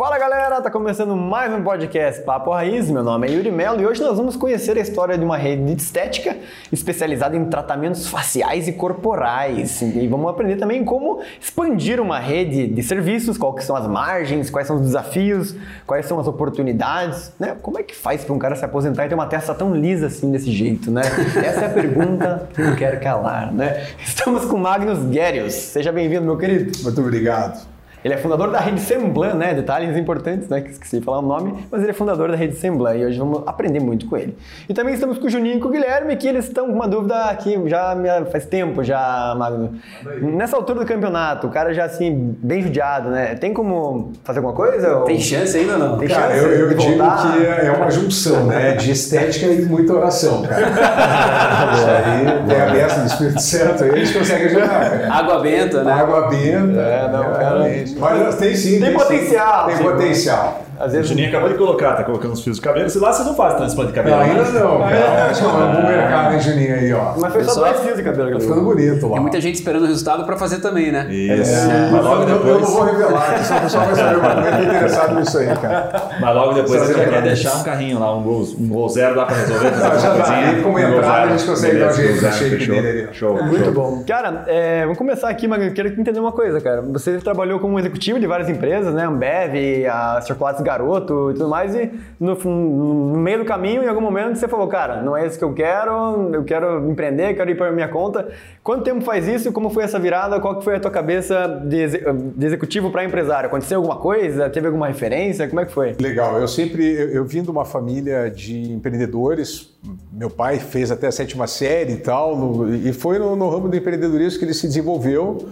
[0.00, 2.90] Fala galera, tá começando mais um podcast Papo Raiz.
[2.90, 5.74] Meu nome é Yuri Melo e hoje nós vamos conhecer a história de uma rede
[5.74, 6.38] de estética
[6.72, 9.82] especializada em tratamentos faciais e corporais.
[9.82, 14.66] E vamos aprender também como expandir uma rede de serviços, quais são as margens, quais
[14.66, 15.54] são os desafios,
[15.86, 17.54] quais são as oportunidades, né?
[17.60, 20.06] Como é que faz para um cara se aposentar e ter uma testa tão lisa
[20.06, 21.02] assim desse jeito, né?
[21.44, 23.88] Essa é a pergunta que não quero calar, né?
[24.02, 25.52] Estamos com Magnus Guerius.
[25.52, 26.72] Seja bem-vindo, meu querido.
[26.82, 27.79] Muito obrigado.
[28.04, 29.54] Ele é fundador da rede Semblan, né?
[29.54, 30.60] Detalhes importantes, né?
[30.60, 33.18] Que esqueci de falar o nome, mas ele é fundador da rede Semblan e hoje
[33.18, 34.36] vamos aprender muito com ele.
[34.68, 36.88] E também estamos com o Juninho e com o Guilherme, que eles estão com uma
[36.88, 37.94] dúvida aqui já
[38.32, 39.74] faz tempo já, Magno.
[40.22, 43.34] Nessa altura do campeonato, o cara já assim, bem judiado, né?
[43.34, 45.02] Tem como fazer alguma coisa?
[45.02, 45.98] Tem chance ainda ou não?
[45.98, 47.32] Tem cara, chance eu, eu de digo voltar?
[47.32, 48.72] que é uma junção, né?
[48.72, 50.60] De estética e muita oração, cara.
[51.74, 55.12] Isso aí tem a besta do Espírito Santo aí, eles conseguem ajudar, cara.
[55.12, 55.92] Água benta, né?
[55.92, 56.80] Água benta.
[56.80, 57.38] É, não, cara.
[57.38, 57.89] realmente.
[57.98, 58.80] Mas tem sim.
[58.80, 58.98] Tem sim.
[58.98, 59.90] potencial, Tem tipo.
[59.90, 60.62] potencial.
[60.80, 62.88] Às O vezes Juninho acabou de colocar, tá colocando os fios do cabelo.
[62.88, 64.16] Se lá vocês não fazem transplante de cabelo.
[64.16, 64.60] Não, ainda né?
[64.60, 65.26] não, cara.
[65.30, 67.12] Acho que é um bom mercado, hein, Juninho, aí, ó.
[67.18, 68.28] Mas foi só dois fios de cabelo.
[68.28, 69.12] que Tá ficando bonito lá.
[69.12, 71.06] Tem muita gente esperando o resultado pra fazer também, né?
[71.12, 71.52] Isso.
[71.70, 74.16] É, Mas logo eu, eu não depois, vou revelar, porque senão o pessoal vai saber
[74.16, 76.02] o que é interessado nisso aí, cara.
[76.18, 79.16] mas logo depois você já quer deixar um carrinho lá, um gol, um gol zero
[79.16, 79.70] lá pra resolver.
[79.72, 80.32] fazer Não, já tá.
[80.34, 81.04] Aí, como zero.
[81.04, 82.74] a gente consegue dar um jeito gol no zero, shape fechou.
[82.74, 83.08] dele ali.
[83.12, 83.44] Show.
[83.44, 84.02] Muito bom.
[84.06, 85.66] Cara, é, vamos começar aqui, Magno.
[85.66, 86.80] Eu quero entender uma coisa, cara.
[86.80, 89.04] Você trabalhou como executivo de várias empresas, né?
[89.04, 91.74] Ambev, a Chocolates Garoto e tudo mais.
[91.74, 95.38] E no, no meio do caminho, em algum momento, você falou, cara, não é isso
[95.38, 98.28] que eu quero, eu quero empreender, quero ir para minha conta.
[98.62, 99.52] Quanto tempo faz isso?
[99.52, 100.38] Como foi essa virada?
[100.38, 101.88] Qual que foi a tua cabeça de,
[102.36, 103.48] de executivo para empresário?
[103.48, 104.48] Aconteceu alguma coisa?
[104.48, 105.48] Teve alguma referência?
[105.48, 105.96] Como é que foi?
[106.00, 109.70] Legal, eu sempre, eu, eu vim de uma família de empreendedores,
[110.12, 113.68] meu pai fez até a sétima série e tal, no- e foi no, no ramo
[113.68, 115.48] do empreendedorismo que ele se desenvolveu,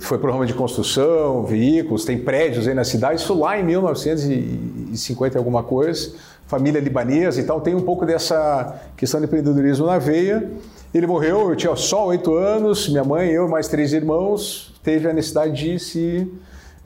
[0.00, 5.38] foi ramo de construção, veículos, tem prédios aí na cidade, isso lá em 1950 e
[5.38, 6.12] alguma coisa,
[6.46, 10.50] família libanesa e tal, tem um pouco dessa questão de empreendedorismo na veia.
[10.94, 15.12] Ele morreu, eu tinha só oito anos, minha mãe, eu, mais três irmãos, teve a
[15.12, 16.32] necessidade de se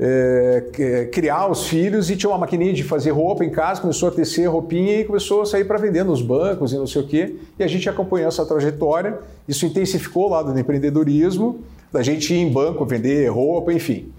[0.00, 4.12] é, criar os filhos e tinha uma maquininha de fazer roupa em casa, começou a
[4.12, 7.36] tecer roupinha e começou a sair para vender nos bancos e não sei o quê.
[7.59, 11.60] E a gente acompanhou essa trajetória, isso intensificou o lado do empreendedorismo,
[11.92, 14.12] da gente ir em banco vender roupa, enfim.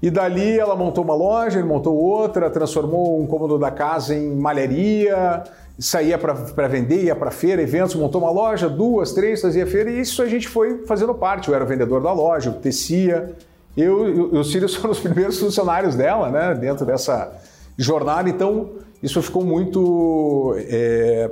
[0.00, 4.36] E dali ela montou uma loja, ele montou outra, transformou um cômodo da casa em
[4.36, 5.42] malharia,
[5.78, 10.00] saía para vender, ia para feira, eventos, montou uma loja, duas, três, fazia feira, e
[10.00, 11.48] isso a gente foi fazendo parte.
[11.48, 13.34] Eu era o vendedor da loja, eu tecia.
[13.76, 17.32] Eu e os filhos foram os primeiros funcionários dela, né, dentro dessa
[17.76, 18.28] jornada.
[18.28, 18.70] Então,
[19.02, 20.56] isso ficou muito,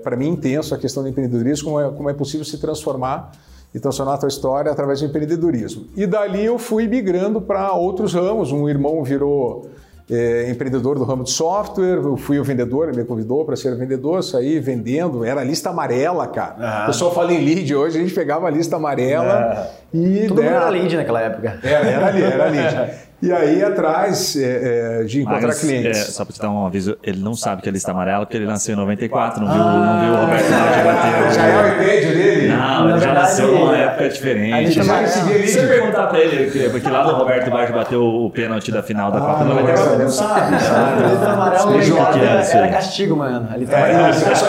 [0.03, 3.33] para mim, intenso a questão do empreendedorismo, como é, como é possível se transformar
[3.75, 5.87] e transformar a tua história através do empreendedorismo.
[5.97, 8.53] E dali eu fui migrando para outros ramos.
[8.53, 9.69] Um irmão virou
[10.11, 13.75] é, empreendedor do ramo de software, eu fui o vendedor, ele me convidou para ser
[13.77, 16.85] vendedor, saí vendendo, era a lista amarela, cara.
[16.85, 20.27] O pessoal fala em lead hoje, a gente pegava a lista amarela e...
[20.29, 21.59] Todo mundo né, era lead naquela época.
[21.63, 22.91] Era, era ali, era lead.
[23.23, 25.99] E aí atrás é, é, de encontrar Mas, clientes.
[25.99, 28.37] é, só pra te dar um aviso, ele não sabe que ele está amarelo porque
[28.37, 31.35] ele nasceu em 94, não viu, não viu o Roberto.
[31.35, 32.34] Já é o dele?
[32.65, 34.81] Não, ele já nasceu numa época A diferente.
[34.81, 35.09] amarelo.
[35.09, 38.83] Se você perguntar pra ele, que- porque lá no Roberto Marques bateu o pênalti da
[38.83, 40.55] final da Copa não, 94, ele não essa- sabe.
[40.55, 43.49] A lista amarela Explica o ligada que é isso era castigo, mano.
[43.57, 43.91] Lista É,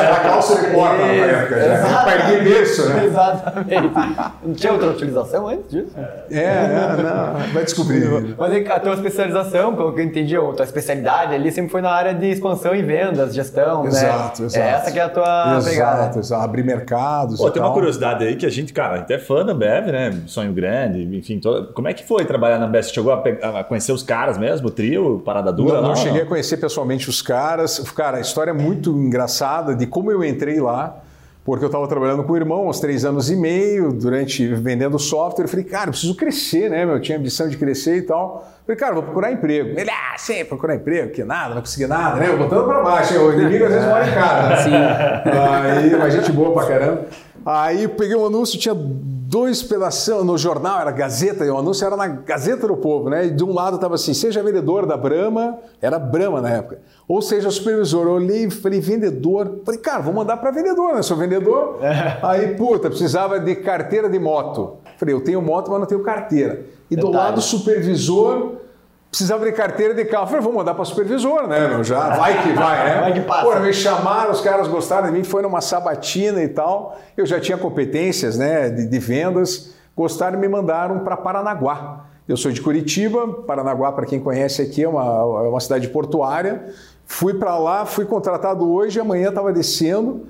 [0.06, 1.59] era calça de porta na época.
[1.59, 1.74] Já.
[1.75, 2.06] Exatamente.
[2.25, 3.06] Perdi berço, né?
[3.06, 3.94] Exatamente.
[4.44, 5.92] Não tinha outra utilização antes disso?
[6.31, 8.36] É, é, não, vai descobrir.
[8.38, 11.92] Mas a tua especialização, pelo que eu entendi, a tua especialidade ali sempre foi na
[11.92, 14.48] área de expansão e vendas, gestão, Exato, né?
[14.48, 14.66] exato.
[14.66, 16.02] É essa que é a tua pegada.
[16.02, 16.44] Exato, exato.
[16.44, 17.75] Abrir mercados Pô, e tem uma tal.
[18.06, 20.22] Curiosidade aí que a gente, cara, a gente é fã da Ambev, né?
[20.28, 21.40] Sonho grande, enfim.
[21.40, 22.84] toda- Como é que foi trabalhar na Ambev?
[22.84, 25.76] Você chegou a, pe- a conhecer os caras mesmo, o trio, Parada Dura?
[25.76, 27.80] Não, não lá, cheguei a conhecer pessoalmente os caras.
[27.92, 30.98] Cara, a história é muito engraçada de como eu entrei lá,
[31.44, 34.98] porque eu estava trabalhando com o irmão há uns três anos e meio, durante vendendo
[34.98, 35.46] software.
[35.46, 36.84] Eu falei, cara, eu preciso crescer, né?
[36.84, 38.48] Eu tinha ambição de crescer e tal.
[38.60, 39.80] Eu falei, cara, vou procurar emprego.
[39.80, 42.30] Ele, ah, sim, procurar emprego, que nada, não vai conseguir nada, né?
[42.30, 44.63] Eu botando pra baixo, o inimigo às vezes mora em casa.
[44.63, 44.72] Sim.
[44.74, 47.06] Aí, uma gente boa pra caramba.
[47.45, 51.95] Aí peguei um anúncio, tinha dois pedaços no jornal, era Gazeta, e o anúncio era
[51.95, 53.27] na Gazeta do Povo, né?
[53.27, 57.21] E de um lado estava assim, seja vendedor da Brahma, era Brahma na época, ou
[57.21, 58.07] seja supervisor.
[58.07, 59.59] Eu olhei e falei, vendedor.
[59.63, 61.03] Falei, cara, vou mandar para vendedor, né?
[61.03, 61.80] Sou vendedor.
[62.24, 64.77] Aí, puta, precisava de carteira de moto.
[64.98, 66.65] Falei, eu tenho moto, mas não tenho carteira.
[66.89, 67.15] E do Detalhe.
[67.15, 68.53] lado supervisor,
[69.15, 70.23] Precisava de carteira de carro.
[70.23, 71.69] Eu falei, vou mandar para supervisor, né?
[71.69, 71.85] meu?
[71.85, 73.00] Já vai que vai, né?
[73.00, 73.45] Vai que passa.
[73.45, 77.00] Pô, me chamaram, os caras gostaram de mim, foi numa sabatina e tal.
[77.15, 79.73] Eu já tinha competências, né, de, de vendas.
[79.95, 82.07] Gostaram e me mandaram para Paranaguá.
[82.27, 85.01] Eu sou de Curitiba, Paranaguá, para quem conhece aqui, é uma,
[85.45, 86.65] é uma cidade portuária.
[87.06, 90.27] Fui para lá, fui contratado hoje, amanhã estava descendo.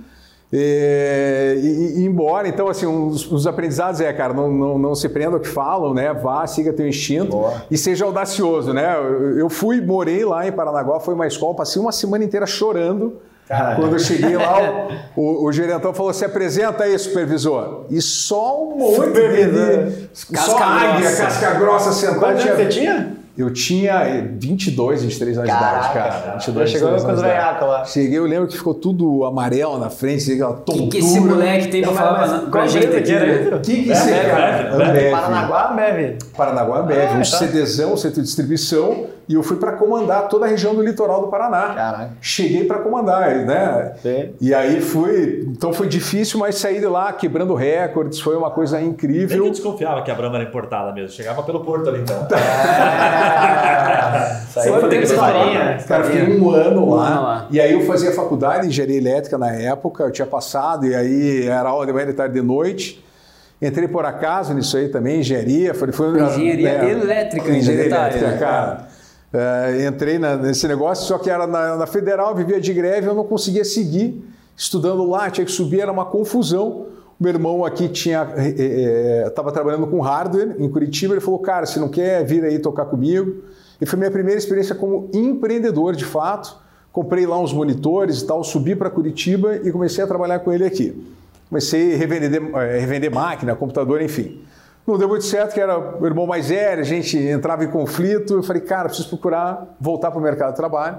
[0.54, 5.10] É, e, e embora, então, assim, os, os aprendizados é, cara, não, não, não, se
[5.10, 6.14] prenda ao que falam, né?
[6.14, 7.64] Vá, siga teu instinto Boa.
[7.70, 8.96] e seja audacioso, né?
[8.96, 13.20] Eu, eu fui, morei lá em Paranaguá, foi uma escola, passei uma semana inteira chorando.
[13.48, 13.82] Caralho.
[13.82, 17.86] Quando eu cheguei lá, o, o, o, gerentão falou: se apresenta aí, supervisor.
[17.90, 20.08] E só um monte de.
[20.34, 22.20] Casca só águia, casca grossa sentada.
[22.20, 23.25] Quanto tempo você tinha?
[23.38, 26.32] Eu tinha 22, 23 anos Caraca, de idade, cara.
[26.38, 27.86] 22, chegou com os veiacos lá.
[27.86, 30.86] Cheguei, eu lembro que ficou tudo amarelo na frente, aquela tontura.
[30.86, 33.50] O que, que esse moleque tem pra falar pra, pra gente aqui, né?
[33.54, 35.12] O que que esse cara...
[35.12, 36.18] Paranaguá, Ambev.
[36.36, 37.12] Paranaguá, Ambev.
[37.12, 37.24] Um tá.
[37.26, 41.28] CDzão, centro de distribuição, e eu fui para comandar toda a região do litoral do
[41.28, 41.74] Paraná.
[41.74, 42.12] Caraca.
[42.22, 43.94] Cheguei para comandar, né?
[44.02, 44.34] Sim.
[44.40, 45.46] E aí fui...
[45.48, 49.46] Então foi difícil, mas saí de lá quebrando recordes, foi uma coisa incrível.
[49.46, 51.10] Eu desconfiava que a Brahma era importada mesmo.
[51.10, 52.28] Chegava pelo porto ali, então.
[54.50, 55.78] Sempre tem historinha.
[55.88, 59.52] Cara, fiquei um ano lá, lá, E aí eu fazia faculdade de engenharia elétrica na
[59.52, 63.04] época, eu tinha passado, e aí era aula de manhã, de tarde, de noite.
[63.62, 65.74] Entrei por acaso nisso aí também, engenharia.
[65.74, 68.38] Foi, foi, engenharia né, elétrica, engenharia elétrica, é.
[68.38, 68.95] cara.
[69.38, 73.14] É, entrei na, nesse negócio, só que era na, na federal, vivia de greve, eu
[73.14, 74.24] não conseguia seguir
[74.56, 76.86] estudando lá, tinha que subir, era uma confusão.
[77.20, 78.22] O meu irmão aqui tinha
[79.28, 82.46] estava é, é, trabalhando com hardware em Curitiba, ele falou, cara, se não quer vir
[82.46, 83.44] aí tocar comigo,
[83.82, 86.58] e foi minha primeira experiência como empreendedor, de fato.
[86.94, 90.66] Comprei lá uns monitores e tal, subi para Curitiba e comecei a trabalhar com ele
[90.66, 91.06] aqui.
[91.50, 92.42] Comecei a revender,
[92.80, 94.40] revender máquina, computador, enfim.
[94.86, 98.36] Não deu muito certo, que era o irmão mais velho, a gente entrava em conflito.
[98.36, 100.98] Eu falei, cara, preciso procurar voltar para o mercado de trabalho.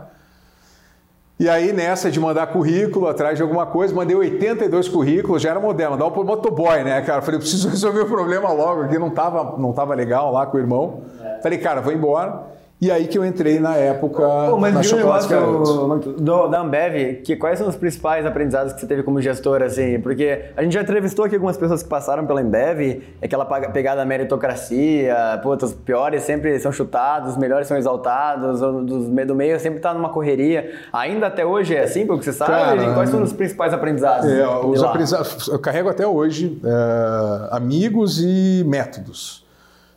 [1.39, 5.61] E aí, nessa de mandar currículo atrás de alguma coisa, mandei 82 currículos, já era
[5.61, 7.21] moderno, mandava pro motoboy, né, cara?
[7.21, 10.61] Falei, preciso resolver o problema logo, porque não tava, não tava legal lá com o
[10.61, 11.03] irmão.
[11.23, 11.43] É.
[11.43, 12.56] Falei, cara, vou embora.
[12.79, 17.23] E aí que eu entrei na época Pô, mas na Chocolate do, do, da Ambev,
[17.25, 19.99] que quais são os principais aprendizados que você teve como gestor, assim?
[20.01, 25.41] Porque a gente já entrevistou aqui algumas pessoas que passaram pela Ambev, aquela pegada meritocracia,
[25.43, 29.95] pô, os piores sempre são chutados, os melhores são exaltados, dos do meio sempre tá
[29.95, 30.71] numa correria.
[30.93, 32.53] Ainda até hoje é assim, pelo que você sabe?
[32.53, 34.31] Cara, quais são os principais aprendizados?
[34.31, 39.46] É, os aprendizados, eu carrego até hoje é, amigos e métodos.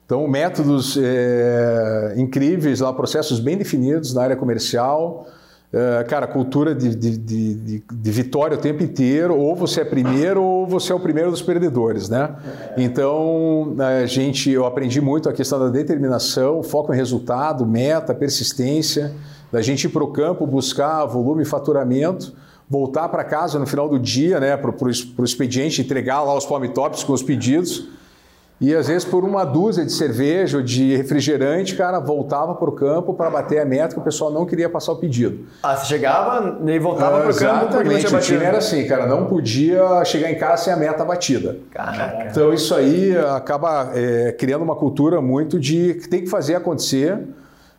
[0.09, 5.27] Então, métodos é, incríveis, lá, processos bem definidos na área comercial.
[5.71, 10.41] É, cara, cultura de, de, de, de, vitória o tempo inteiro, ou você é primeiro
[10.41, 12.35] ou você é o primeiro dos perdedores, né?
[12.75, 19.13] Então, a gente, eu aprendi muito a questão da determinação, foco em resultado, meta, persistência,
[19.51, 22.33] da gente ir para o campo buscar volume e faturamento,
[22.67, 26.65] voltar para casa no final do dia, né, para o expediente, entregar lá os palm
[26.65, 27.98] tops com os pedidos,
[28.61, 32.73] e às vezes por uma dúzia de cerveja ou de refrigerante, cara, voltava para o
[32.73, 35.45] campo para bater a meta que o pessoal não queria passar o pedido.
[35.63, 39.27] Ah, você chegava e voltava para o campo Exatamente, o time era assim, cara, não
[39.27, 41.57] podia chegar em casa sem a meta batida.
[41.71, 42.27] Caraca.
[42.29, 47.17] Então isso aí acaba é, criando uma cultura muito de que tem que fazer acontecer.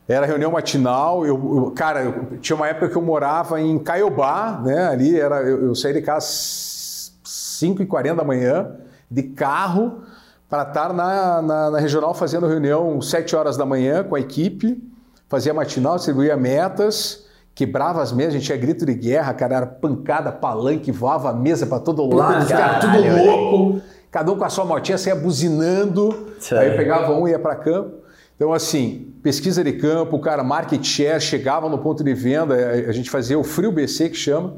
[0.09, 4.61] Era reunião matinal, eu, eu cara, eu, tinha uma época que eu morava em Caiobá,
[4.65, 8.72] né, ali, era, eu, eu saí de casa às 5h40 da manhã,
[9.08, 10.03] de carro,
[10.50, 14.82] para estar na, na, na, regional fazendo reunião 7 horas da manhã com a equipe,
[15.28, 19.66] fazia matinal, distribuía metas, quebrava as mesas, a gente tinha grito de guerra, cara, era
[19.66, 23.80] pancada, palanque, voava a mesa para todo lado, cara, tudo louco,
[24.10, 28.00] cada um com a sua motinha, saia buzinando, aí pegava um e ia para campo.
[28.34, 32.54] Então, assim, pesquisa de campo, cara, market share, chegava no ponto de venda,
[32.88, 34.56] a gente fazia o frio BC que chama.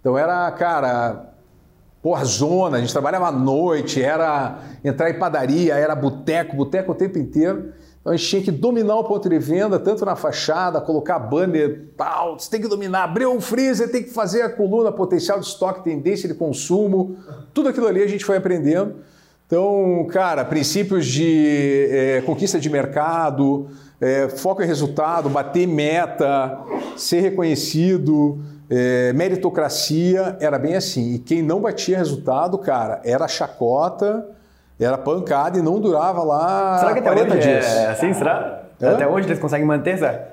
[0.00, 1.33] Então era, cara,
[2.04, 6.94] porra, zona, a gente trabalhava à noite, era entrar em padaria, era boteco, boteco o
[6.94, 7.72] tempo inteiro.
[7.98, 11.88] Então a gente tinha que dominar o ponto de venda, tanto na fachada, colocar banner,
[11.96, 15.46] tal, você tem que dominar, abriu um freezer, tem que fazer a coluna, potencial de
[15.46, 17.16] estoque, tendência de consumo,
[17.54, 18.96] tudo aquilo ali a gente foi aprendendo.
[19.46, 23.68] Então, cara, princípios de é, conquista de mercado,
[23.98, 26.60] é, foco em resultado, bater meta,
[26.98, 28.38] ser reconhecido,
[28.70, 31.14] é, meritocracia era bem assim.
[31.14, 34.26] E quem não batia resultado, cara, era chacota,
[34.78, 37.66] era pancada e não durava lá Será que até 40 hoje dias.
[37.66, 38.62] É assim, será?
[38.82, 38.92] Hã?
[38.92, 40.28] Até hoje eles conseguem manter, será?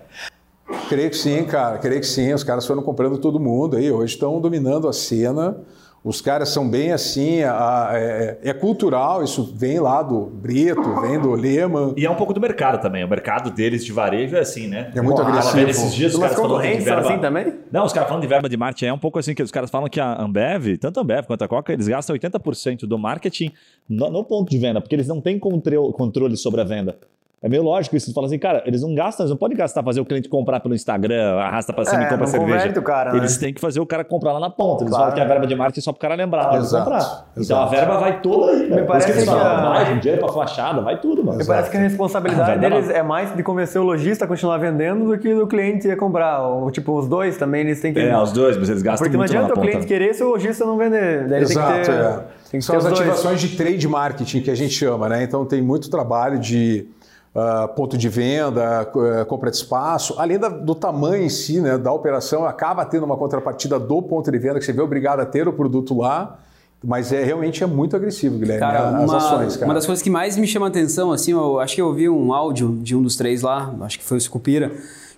[0.89, 1.77] Creio que sim, cara.
[1.77, 2.33] Creio que sim.
[2.33, 3.91] Os caras foram comprando todo mundo aí.
[3.91, 5.57] Hoje estão dominando a cena.
[6.03, 10.99] Os caras são bem assim, a, a, é, é, cultural, isso vem lá do Brito,
[10.99, 11.93] vem do Lehman.
[11.95, 13.03] E é um pouco do mercado também.
[13.03, 14.91] O mercado deles de varejo é assim, né?
[14.95, 15.69] É muito agressivo.
[15.69, 17.01] Esses dias os caras falando de verba...
[17.01, 17.53] assim também?
[17.71, 19.69] Não, os caras falando de verba de marketing é um pouco assim que os caras
[19.69, 23.51] falam que a Ambev, tanto a Ambev quanto a Coca, eles gastam 80% do marketing
[23.87, 26.97] no, no, ponto de venda, porque eles não têm controle sobre a venda.
[27.43, 28.05] É meio lógico isso.
[28.05, 30.59] Você fala assim, cara, eles não gastam, eles não podem gastar, fazer o cliente comprar
[30.59, 32.53] pelo Instagram, arrasta pra cima É, e compra não cerveja.
[32.53, 33.17] converte o cara, né?
[33.17, 34.83] Eles têm que fazer o cara comprar lá na ponta.
[34.83, 35.05] Eles Claro.
[35.05, 36.99] falam que a verba de marketing é só pro cara lembrar Exato, comprar.
[37.31, 37.61] Então exato.
[37.63, 38.69] a verba vai toda aí.
[38.71, 41.39] isso parece que que falam, a- mais, dinheiro pra fachada, vai tudo, mano.
[41.39, 44.59] Me parece que a responsabilidade dar deles é mais de convencer o lojista a continuar
[44.59, 46.41] vendendo do que do cliente a comprar.
[46.45, 47.99] Ou, tipo, os dois também, eles têm que...
[47.99, 49.67] É, os dois, mas eles gastam Porque não muito lá na adianta o ponta.
[49.71, 51.27] cliente querer se o lojista não vender.
[51.27, 52.19] Daí Exato, tem que ter, é.
[52.51, 52.99] tem que São ter as os dois.
[53.01, 55.23] ativações de trade marketing que a gente chama, né?
[55.23, 56.85] Então tem muito trabalho de
[57.33, 58.87] ah, ponto de venda,
[59.19, 63.05] eh, compra de espaço, além da- do tamanho em si, né, da operação, acaba tendo
[63.05, 66.37] uma contrapartida do ponto de venda que você vê obrigado a ter o produto lá,
[66.83, 69.65] mas é realmente é muito agressivo, Guilherme, Cara, as uma, ações, cara.
[69.67, 72.09] uma das coisas que mais me chama a atenção, assim, eu acho que eu ouvi
[72.09, 74.71] um áudio de um dos três lá, acho que foi o Scupira,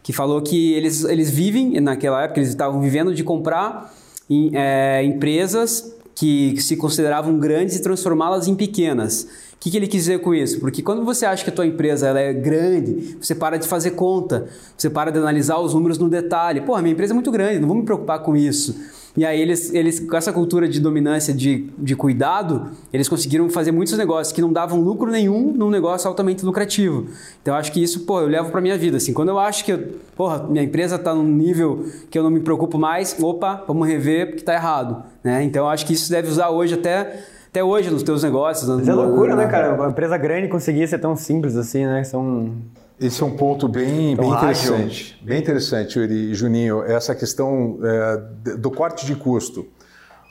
[0.03, 3.91] que falou que eles, eles vivem, naquela época, eles estavam vivendo de comprar
[4.29, 9.27] em, é, empresas que se consideravam grandes e transformá-las em pequenas.
[9.63, 10.59] Que, que ele quis dizer com isso?
[10.59, 13.91] Porque quando você acha que a tua empresa ela é grande, você para de fazer
[13.91, 16.59] conta, você para de analisar os números no detalhe.
[16.59, 18.75] Pô, minha empresa é muito grande, não vou me preocupar com isso.
[19.15, 23.71] E aí eles, eles com essa cultura de dominância, de, de cuidado, eles conseguiram fazer
[23.71, 27.07] muitos negócios que não davam lucro nenhum num negócio altamente lucrativo.
[27.41, 28.97] Então eu acho que isso, pô, eu levo pra minha vida.
[28.97, 29.77] Assim, quando eu acho que,
[30.13, 34.31] porra, minha empresa tá num nível que eu não me preocupo mais, opa, vamos rever
[34.31, 35.03] porque tá errado.
[35.23, 35.41] Né?
[35.43, 38.67] Então eu acho que isso deve usar hoje até, até hoje nos teus negócios.
[38.67, 39.75] Mas é loucura, né, cara?
[39.75, 42.03] Uma empresa grande conseguir ser tão simples assim, né?
[42.03, 42.51] São...
[42.99, 45.21] Esse é um ponto bem, bem interessante.
[45.21, 49.67] Bem interessante, Yuri Juninho, essa questão é, do corte de custo.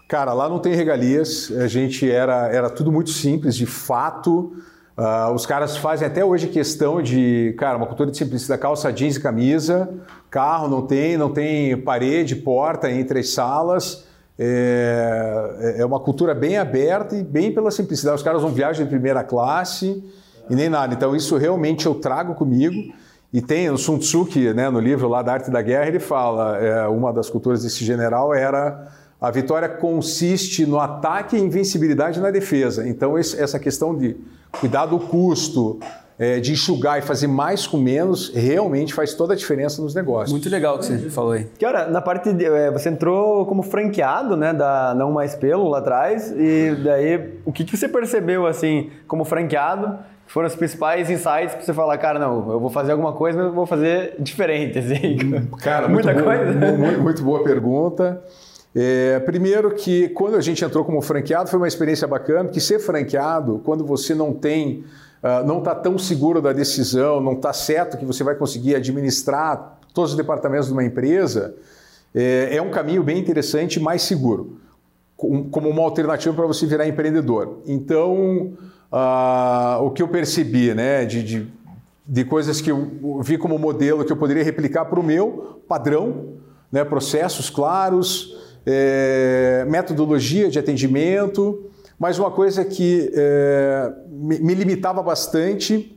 [0.08, 4.56] Cara, lá não tem regalias, a gente era, era tudo muito simples, de fato.
[4.96, 9.16] Ah, os caras fazem até hoje questão de, cara, uma cultura de simplicidade, calça jeans
[9.16, 9.88] e camisa,
[10.28, 14.04] carro não tem, não tem parede, porta entre as salas.
[14.38, 18.16] É, é uma cultura bem aberta e bem pela simplicidade.
[18.16, 20.02] Os caras não viajam de primeira classe
[20.50, 20.94] e nem nada.
[20.94, 22.92] Então, isso realmente eu trago comigo.
[23.32, 25.98] E tem o Sun Tzu, que, né, no livro lá da Arte da Guerra, ele
[26.00, 32.30] fala, é, uma das culturas desse general era a vitória consiste no ataque invencibilidade na
[32.30, 32.86] defesa.
[32.86, 34.16] Então, esse- essa questão de
[34.60, 35.78] cuidar do custo,
[36.22, 40.30] é, de enxugar e fazer mais com menos, realmente faz toda a diferença nos negócios.
[40.30, 41.46] Muito legal o que você falou aí.
[41.58, 45.78] Cara, na parte de, é, você entrou como franqueado, né, da Não Mais Pelo lá
[45.78, 51.10] atrás, e daí o que, que você percebeu assim, como franqueado, que foram os principais
[51.10, 54.14] insights pra você falar, cara, não, eu vou fazer alguma coisa, mas eu vou fazer
[54.20, 55.16] diferente, assim.
[55.60, 56.52] Cara, muito muita boa, coisa.
[56.52, 58.22] mu- mu- muito boa pergunta.
[58.74, 62.78] É, primeiro que quando a gente entrou como franqueado foi uma experiência bacana, porque ser
[62.78, 64.84] franqueado, quando você não tem,
[65.22, 69.78] ah, não está tão seguro da decisão, não está certo que você vai conseguir administrar
[69.94, 71.54] todos os departamentos de uma empresa,
[72.14, 74.58] é, é um caminho bem interessante e mais seguro,
[75.16, 77.58] com- como uma alternativa para você virar empreendedor.
[77.66, 78.52] Então,
[78.90, 81.48] ah, o que eu percebi, né, de, de,
[82.06, 86.34] de coisas que eu vi como modelo que eu poderia replicar para o meu padrão,
[86.70, 88.34] né, processos claros,
[88.66, 91.66] é, metodologia de atendimento,
[92.02, 95.96] mas uma coisa que é, me, me limitava bastante.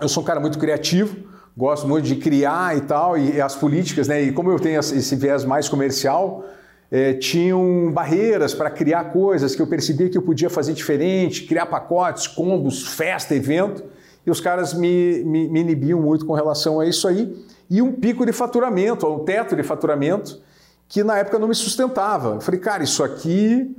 [0.00, 1.16] Eu sou um cara muito criativo,
[1.56, 4.22] gosto muito de criar e tal, e as políticas, né?
[4.22, 6.44] E como eu tenho esse viés mais comercial,
[6.92, 11.66] é, tinham barreiras para criar coisas que eu percebia que eu podia fazer diferente, criar
[11.66, 13.82] pacotes, combos, festa, evento,
[14.24, 17.36] e os caras me, me, me inibiam muito com relação a isso aí.
[17.68, 20.40] E um pico de faturamento, um teto de faturamento,
[20.88, 22.36] que na época não me sustentava.
[22.36, 23.74] Eu falei, cara, isso aqui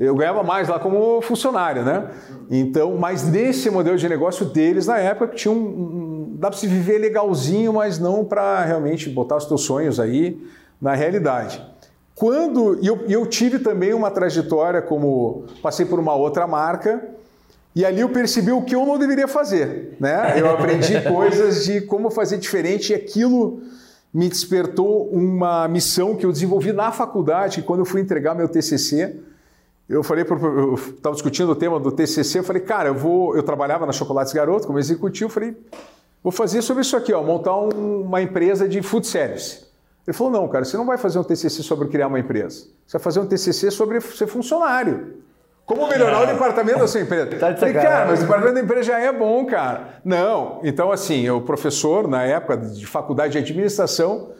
[0.00, 2.08] eu ganhava mais lá como funcionário, né?
[2.50, 6.66] Então, mas nesse modelo de negócio deles, na época, tinha um, um- dá para se
[6.66, 10.42] viver legalzinho, mas não para realmente botar os teus sonhos aí
[10.80, 11.62] na realidade.
[12.14, 17.02] Quando eu, eu tive também uma trajetória como passei por uma outra marca
[17.76, 20.34] e ali eu percebi o que eu não deveria fazer, né?
[20.38, 23.60] Eu aprendi coisas de como fazer diferente e aquilo
[24.12, 29.14] me despertou uma missão que eu desenvolvi na faculdade, quando eu fui entregar meu TCC,
[29.90, 33.36] eu falei, pro- eu estava discutindo o tema do TCC, eu falei, cara, eu vou,
[33.36, 35.56] eu trabalhava na Chocolates Garoto como executivo, eu falei,
[36.22, 39.66] vou fazer sobre isso aqui, ó, montar um- uma empresa de food service.
[40.06, 42.96] Ele falou, não, cara, você não vai fazer um TCC sobre criar uma empresa, você
[42.98, 45.18] vai fazer um TCC sobre ser funcionário.
[45.66, 47.26] Como melhorar o departamento da sua empresa?
[47.38, 50.00] Tá falei, cara, mas o departamento da empresa já é bom, cara.
[50.04, 50.58] Não.
[50.64, 54.30] Então, assim, o professor, na época de faculdade de administração,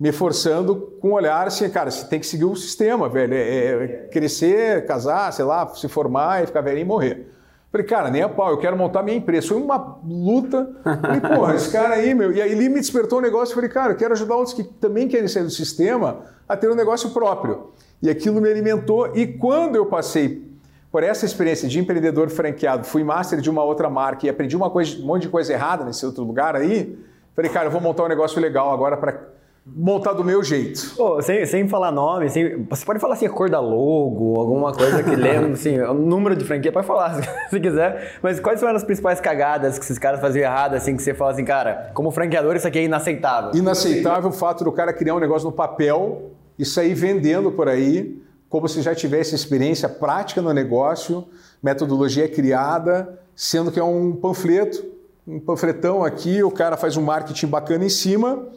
[0.00, 3.34] me forçando com um olhar assim, cara, você tem que seguir o sistema, velho.
[3.34, 7.30] É, é crescer, casar, sei lá, se formar e ficar velho e morrer.
[7.70, 9.48] Falei, cara, nem a pau, eu quero montar minha empresa.
[9.48, 10.70] Foi uma luta.
[10.82, 12.32] Falei, porra, esse cara aí, meu.
[12.32, 13.54] E aí ele me despertou um negócio.
[13.54, 16.74] Falei, cara, eu quero ajudar outros que também querem sair do sistema a ter um
[16.74, 17.70] negócio próprio.
[18.02, 19.14] E aquilo me alimentou.
[19.14, 20.50] E quando eu passei
[20.90, 24.70] por essa experiência de empreendedor franqueado, fui master de uma outra marca e aprendi uma
[24.70, 26.98] coisa, um monte de coisa errada nesse outro lugar aí,
[27.36, 29.30] falei, cara, eu vou montar um negócio legal agora para
[29.66, 30.94] montar do meu jeito.
[30.96, 34.72] Pô, sem, sem falar nome, sem, você pode falar assim, a cor da logo, alguma
[34.72, 38.74] coisa que lembra, assim, o número de franquia, pode falar se quiser, mas quais foram
[38.74, 42.10] as principais cagadas que esses caras faziam errado, assim, que você fala assim, cara, como
[42.10, 43.54] franqueador isso aqui é inaceitável?
[43.54, 48.20] Inaceitável o fato do cara criar um negócio no papel e sair vendendo por aí,
[48.48, 51.26] como se já tivesse experiência prática no negócio,
[51.62, 54.84] metodologia criada, sendo que é um panfleto,
[55.26, 58.48] um panfletão aqui, o cara faz um marketing bacana em cima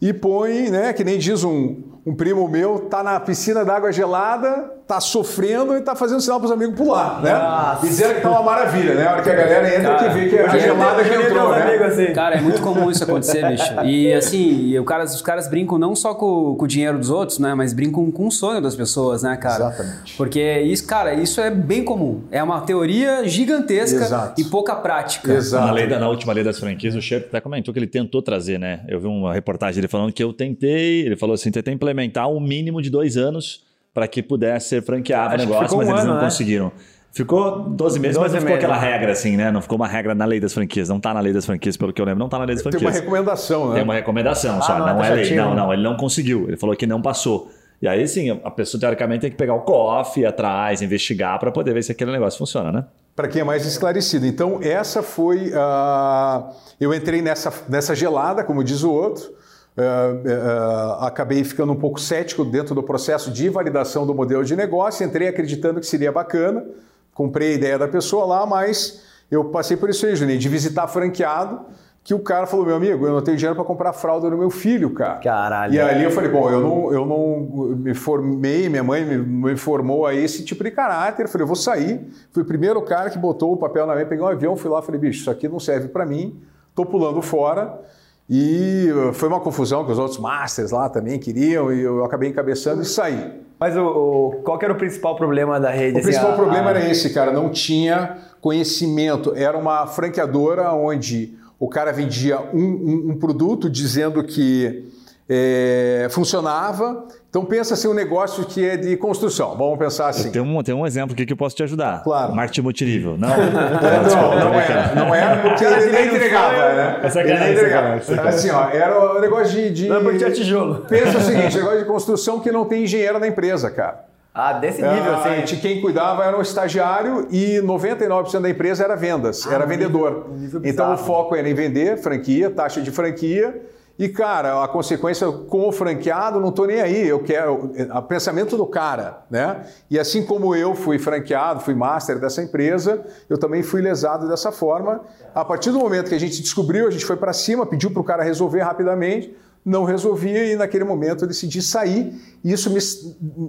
[0.00, 4.72] e põe, né, que nem diz um, um primo meu, tá na piscina d'água gelada,
[4.86, 7.32] tá sofrendo e tá fazendo sinal pros amigos pular, né?
[7.32, 7.86] Nossa.
[7.86, 9.06] E dizendo que tá uma maravilha, né?
[9.06, 11.50] A hora que a galera entra cara, que vê que é a gelada que entrou,
[11.50, 11.74] né?
[11.84, 12.12] Assim.
[12.12, 13.64] Cara, é muito comum isso acontecer, bicho.
[13.84, 17.38] E assim, o cara, os caras brincam não só com, com, o dinheiro dos outros,
[17.38, 17.54] né?
[17.54, 19.68] Mas brincam com o sonho das pessoas, né, cara?
[19.68, 20.16] Exatamente.
[20.16, 22.22] Porque isso, cara, isso é bem comum.
[22.30, 24.40] É uma teoria gigantesca Exato.
[24.40, 25.32] e pouca prática.
[25.32, 25.66] Exato.
[25.66, 28.20] Na, lei da, na última lei das franquias, o chefe até comentou que ele tentou
[28.20, 28.80] trazer, né?
[28.86, 32.38] Eu vi uma reportagem dele falando que eu tentei, ele falou assim, tentei implementar um
[32.38, 33.62] mínimo de dois anos
[33.94, 36.24] para que pudesse ser franqueado o negócio, mas um eles ano, não né?
[36.24, 36.72] conseguiram.
[37.12, 39.52] Ficou 12 meses, 12 mas não ficou aquela regra assim, né?
[39.52, 40.88] Não ficou uma regra na lei das franquias.
[40.88, 42.62] Não está na lei das franquias, pelo que eu lembro, não está na lei das
[42.64, 42.82] franquias.
[42.82, 43.74] Tem uma recomendação, né?
[43.76, 44.78] Tem uma recomendação, ah, só.
[44.80, 45.36] Não, não é lei.
[45.36, 46.48] Não, não, ele não conseguiu.
[46.48, 47.48] Ele falou que não passou.
[47.80, 51.52] E aí sim, a pessoa teoricamente tem que pegar o COF, ir atrás, investigar para
[51.52, 52.84] poder ver se aquele negócio funciona, né?
[53.14, 54.26] Para quem é mais esclarecido.
[54.26, 55.50] Então, essa foi.
[55.50, 56.52] Uh...
[56.80, 59.32] Eu entrei nessa, nessa gelada, como diz o outro.
[59.76, 64.54] Uh, uh, acabei ficando um pouco cético dentro do processo de validação do modelo de
[64.54, 66.64] negócio, entrei acreditando que seria bacana,
[67.12, 70.86] comprei a ideia da pessoa lá, mas eu passei por isso aí, Juninho, de visitar
[70.86, 71.62] franqueado,
[72.04, 74.50] que o cara falou, meu amigo, eu não tenho dinheiro para comprar fralda no meu
[74.50, 75.20] filho, cara.
[75.20, 75.72] Caralho.
[75.72, 79.56] E ali eu falei, bom, eu não, eu não me formei, minha mãe me, me
[79.56, 82.06] formou a esse tipo de caráter, eu falei, eu vou sair.
[82.30, 84.82] Fui o primeiro cara que botou o papel na mesa, peguei um avião, fui lá,
[84.82, 86.38] falei, bicho, isso aqui não serve para mim,
[86.74, 87.80] tô pulando fora.
[88.28, 92.82] E foi uma confusão que os outros masters lá também queriam e eu acabei encabeçando
[92.82, 93.42] e saí.
[93.58, 95.96] Mas o, o qual era o principal problema da rede?
[95.96, 99.34] O assim, principal a, problema era esse, cara, não tinha conhecimento.
[99.36, 104.88] Era uma franqueadora onde o cara vendia um, um, um produto dizendo que
[105.28, 107.06] é, funcionava.
[107.28, 109.56] Então pensa assim um negócio que é de construção.
[109.56, 110.30] Vamos pensar assim.
[110.30, 112.02] Tem um, tem um exemplo aqui que eu posso te ajudar.
[112.04, 112.34] Claro.
[112.34, 113.16] Marketing multinível.
[113.24, 114.94] Não, não, não, não era.
[114.94, 117.00] Não era porque ele nem entregava, né?
[117.02, 118.28] Essa ele nem entregava.
[118.28, 119.88] Assim, ó, era um negócio de, de...
[119.88, 120.84] Não é porque tinha tijolo.
[120.88, 124.04] Pensa o seguinte, negócio de construção que não tem engenheiro na empresa, cara.
[124.32, 125.56] Ah, desse nível, ah, assim.
[125.56, 130.26] Quem cuidava era um estagiário e 99% da empresa era vendas, ah, era vendedor.
[130.30, 133.54] Nível, nível então o foco era em vender, franquia, taxa de franquia
[133.96, 137.06] e, cara, a consequência com o franqueado, não estou nem aí.
[137.06, 137.70] Eu quero.
[137.94, 139.66] O pensamento do cara, né?
[139.88, 144.50] E assim como eu fui franqueado, fui master dessa empresa, eu também fui lesado dessa
[144.50, 145.00] forma.
[145.32, 148.00] A partir do momento que a gente descobriu, a gente foi para cima, pediu para
[148.00, 152.12] o cara resolver rapidamente não resolvia e naquele momento eu decidi sair.
[152.44, 152.78] E isso me,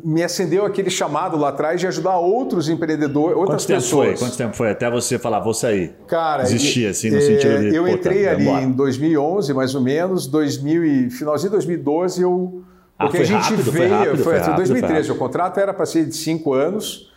[0.05, 4.07] me acendeu aquele chamado lá atrás de ajudar outros empreendedores, outras Quanto pessoas.
[4.07, 4.27] Tempo foi?
[4.27, 5.93] Quanto tempo foi até você falar, vou sair?
[6.07, 7.75] Cara, Existia assim, no é, sentido de...
[7.75, 12.63] Eu entrei tá, ali em 2011, mais ou menos, 2000 e, finalzinho de 2012 eu...
[12.97, 15.73] Ah, porque a gente rápido, veio, foi, rápido, foi, foi rápido, 2013, o contrato era
[15.73, 17.11] para ser de cinco anos,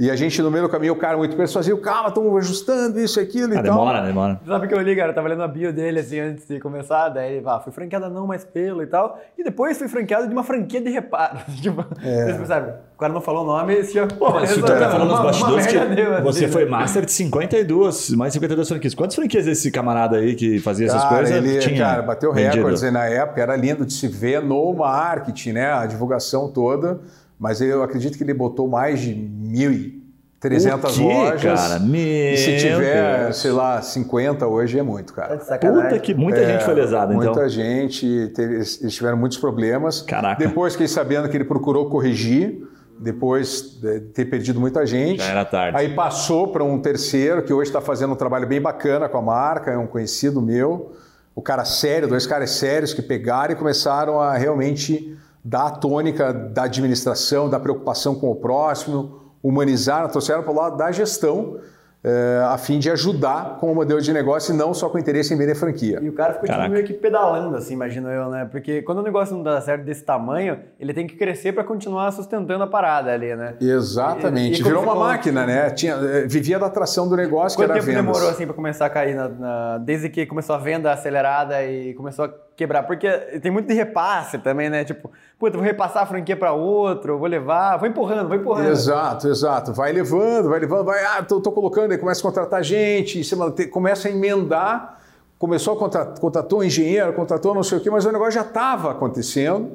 [0.00, 3.20] e a gente, no meio do caminho, o cara muito persuasivo, calma, estamos ajustando isso,
[3.20, 4.06] aquilo ah, e demora, tal.
[4.06, 5.10] Demora, Sabe o que eu li, cara?
[5.10, 8.08] Eu tava lendo a bio dele, assim, antes de começar, daí ele, ah, fui franqueada
[8.08, 11.40] não mais pelo e tal, e depois fui franqueado de uma franquia de reparo.
[11.60, 12.46] tipo, é.
[12.46, 14.06] sabe, o cara não falou o nome, esse já...
[14.06, 16.70] Pô, mas tu tá falando nos bastidores que deu, você assim, foi né?
[16.70, 18.94] master de 52, mais 52 franquias.
[18.94, 22.80] Quantas franquias esse camarada aí que fazia cara, essas coisas ele, tinha Cara, bateu recordes
[22.90, 27.00] na época, era lindo de se ver no marketing, né, a divulgação toda,
[27.40, 29.98] mas eu acredito que ele botou mais de mil
[30.38, 31.60] 300 quê, lojas.
[31.60, 31.78] cara?
[31.78, 32.00] Meu
[32.32, 33.36] e se tiver, Deus.
[33.36, 35.38] sei lá, 50 hoje é muito, cara.
[35.38, 37.32] Tá Puta que muita é, gente foi lesada, então.
[37.32, 40.02] Muita gente, teve, eles tiveram muitos problemas.
[40.02, 40.42] Caraca.
[40.42, 42.62] Depois fiquei sabendo que ele procurou corrigir,
[42.98, 45.22] depois de ter perdido muita gente.
[45.22, 45.78] Já era tarde.
[45.78, 49.22] Aí passou para um terceiro, que hoje está fazendo um trabalho bem bacana com a
[49.22, 50.92] marca, é um conhecido meu.
[51.34, 56.32] O cara sério, dois caras sérios que pegaram e começaram a realmente dar a tônica
[56.32, 61.58] da administração, da preocupação com o próximo, humanizaram, trouxeram para o lado da gestão.
[62.02, 65.34] é, a fim de ajudar com o modelo de negócio e não só com interesse
[65.34, 65.98] em vender franquia.
[66.02, 68.48] E o cara ficou tipo, meio que pedalando, assim, imagino eu, né?
[68.50, 72.10] Porque quando o negócio não dá certo desse tamanho, ele tem que crescer para continuar
[72.12, 73.54] sustentando a parada ali, né?
[73.60, 74.58] Exatamente.
[74.58, 75.06] E, e Virou uma ficou...
[75.06, 75.70] máquina, né?
[75.70, 78.86] Tinha, eh, vivia da atração do negócio, Quanto que era tempo demorou, assim, para começar
[78.86, 82.28] a cair, na, na, desde que começou a venda acelerada e começou a
[82.60, 82.82] quebrar?
[82.82, 83.08] Porque
[83.40, 84.84] tem muito de repasse também, né?
[84.84, 88.68] Tipo, puta, vou repassar a franquia para outro, vou levar, vou empurrando, vou empurrando.
[88.68, 89.72] Exato, exato.
[89.72, 93.22] Vai levando, vai levando, vai, ah, tô, tô colocando, aí começa a contratar gente,
[93.70, 94.98] começa a emendar,
[95.38, 98.42] começou a contratar, contratou um engenheiro, contratou não sei o quê, mas o negócio já
[98.42, 99.72] estava acontecendo.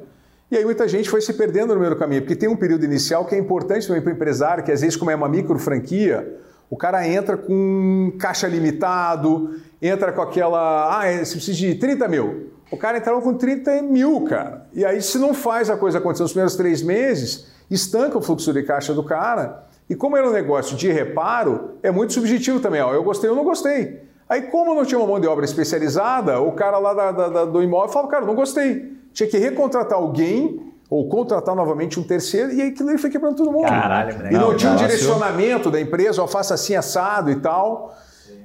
[0.48, 2.84] E aí muita gente foi se perdendo no meio do caminho, porque tem um período
[2.84, 5.58] inicial que é importante também para o empresário, que às vezes, como é uma micro
[5.58, 6.38] franquia,
[6.70, 11.00] o cara entra com caixa limitado, entra com aquela.
[11.00, 12.50] Ah, você precisa de 30 mil.
[12.70, 14.66] O cara entrava com 30 mil, cara.
[14.72, 18.52] E aí, se não faz a coisa acontecer nos primeiros três meses, estanca o fluxo
[18.52, 19.64] de caixa do cara.
[19.88, 22.80] E como era um negócio de reparo, é muito subjetivo também.
[22.82, 24.02] Ó, eu gostei ou não gostei.
[24.28, 27.62] Aí, como não tinha uma mão de obra especializada, o cara lá da, da, do
[27.62, 28.96] imóvel falava, cara, não gostei.
[29.12, 30.60] Tinha que recontratar alguém
[30.90, 33.66] ou contratar novamente um terceiro, e aí aquilo aí foi quebrando todo mundo.
[33.66, 37.96] Caralho, E não, não tinha um direcionamento da empresa, ó, faça assim assado e tal.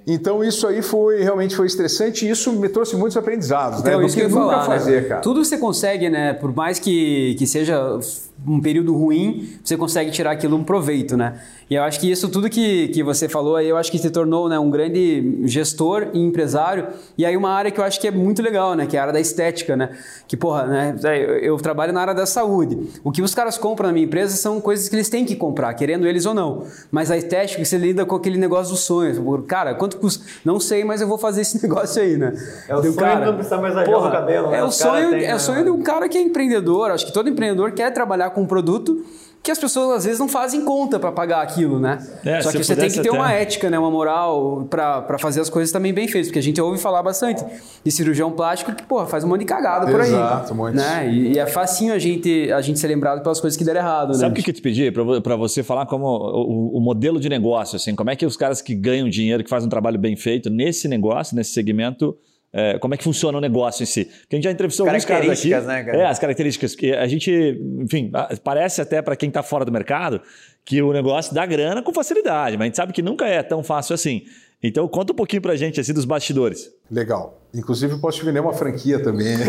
[0.06, 4.06] Então isso aí foi realmente foi estressante e isso me trouxe muitos aprendizados, então, né?
[4.06, 4.66] Isso que eu nunca falar, né?
[4.66, 5.08] fazer, né?
[5.08, 5.22] cara.
[5.22, 6.34] Tudo você consegue, né?
[6.34, 8.00] Por mais que, que seja
[8.48, 11.40] um período ruim, você consegue tirar aquilo um proveito, né?
[11.70, 14.10] E eu acho que isso tudo que, que você falou aí, eu acho que se
[14.10, 16.88] tornou né, um grande gestor e empresário.
[17.18, 18.86] E aí uma área que eu acho que é muito legal, né?
[18.86, 19.92] Que é a área da estética, né?
[20.28, 20.96] Que, porra, né?
[21.42, 22.78] Eu trabalho na área da saúde.
[23.06, 25.74] O que os caras compram na minha empresa são coisas que eles têm que comprar,
[25.76, 26.66] querendo eles ou não.
[26.92, 29.18] Mas a estética, você lida com aquele negócio dos sonhos.
[29.48, 30.26] Cara, quanto custa?
[30.44, 32.34] Não sei, mas eu vou fazer esse negócio aí, né?
[32.68, 34.50] É o sonho cara, não precisar mais o cabelo.
[34.50, 34.58] Né?
[34.58, 35.64] É o sonho, é o sonho né?
[35.64, 36.92] de um cara que é empreendedor.
[36.92, 39.04] Acho que todo empreendedor quer trabalhar com um produto
[39.44, 41.98] que as pessoas às vezes não fazem conta para pagar aquilo, né?
[42.24, 43.12] É, Só que você tem que ter até...
[43.12, 46.62] uma ética, né, uma moral para fazer as coisas também bem feitas, porque a gente
[46.62, 47.44] ouve falar bastante
[47.84, 50.10] de cirurgião plástico que, porra, faz um monte de cagada por aí.
[50.10, 51.10] Exato, um Né?
[51.12, 54.14] E, e, é facinho a gente, a gente ser lembrado pelas coisas que deram errado,
[54.14, 54.40] Sabe né?
[54.40, 54.92] o que eu te pedi?
[54.92, 58.62] Para você falar como o, o, modelo de negócio, assim, como é que os caras
[58.62, 62.16] que ganham dinheiro, que fazem um trabalho bem feito nesse negócio, nesse segmento,
[62.54, 64.06] é, como é que funciona o negócio em si.
[64.06, 65.50] Porque a gente já entrevistou alguns caras aqui.
[65.50, 65.98] Né, cara?
[65.98, 66.76] É, as características.
[66.76, 68.12] que A gente, enfim,
[68.44, 70.22] parece até para quem está fora do mercado
[70.66, 73.64] que o negócio dá grana com facilidade, mas a gente sabe que nunca é tão
[73.64, 74.24] fácil assim.
[74.64, 76.70] Então conta um pouquinho pra gente assim dos bastidores.
[76.90, 77.40] Legal.
[77.54, 79.36] Inclusive eu posso te vender uma franquia também.
[79.42, 79.46] Você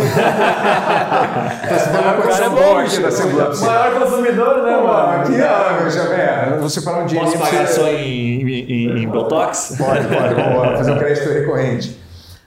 [1.90, 3.64] tem uma coisa boa aqui da Semblance.
[3.64, 5.22] Maior consumidor, né, mano?
[5.22, 7.30] Aqui, ó, já é, você parar um dinheiro.
[7.30, 9.76] Posso pagar só em, em, em Botox?
[9.76, 10.34] Pode, pode.
[10.34, 12.01] Vamos fazer um crédito recorrente.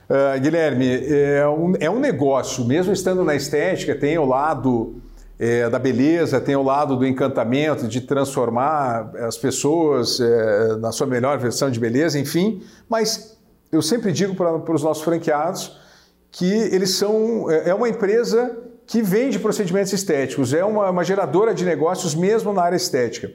[0.08, 5.02] Uh, Guilherme, é um, é um negócio, mesmo estando na estética, tem o lado
[5.40, 11.08] é, da beleza, tem o lado do encantamento, de transformar as pessoas é, na sua
[11.08, 12.64] melhor versão de beleza, enfim.
[12.88, 13.38] Mas
[13.72, 15.78] eu sempre digo para os nossos franqueados
[16.32, 17.50] que eles são.
[17.50, 22.54] É, é uma empresa que vende procedimentos estéticos, é uma, uma geradora de negócios mesmo
[22.54, 23.32] na área estética.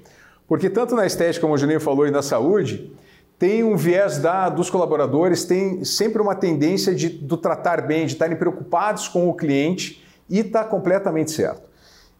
[0.46, 2.92] Porque tanto na estética, como o Juninho falou, e na saúde,
[3.40, 8.12] tem um viés da, dos colaboradores, tem sempre uma tendência de, do tratar bem, de
[8.12, 11.62] estarem preocupados com o cliente e está completamente certo.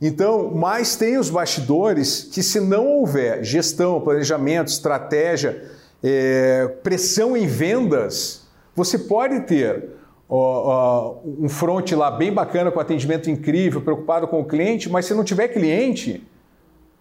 [0.00, 5.62] Então, mas tem os bastidores que, se não houver gestão, planejamento, estratégia,
[6.02, 9.90] é, pressão em vendas, você pode ter
[10.26, 15.04] ó, ó, um front lá bem bacana, com atendimento incrível, preocupado com o cliente, mas
[15.04, 16.26] se não tiver cliente,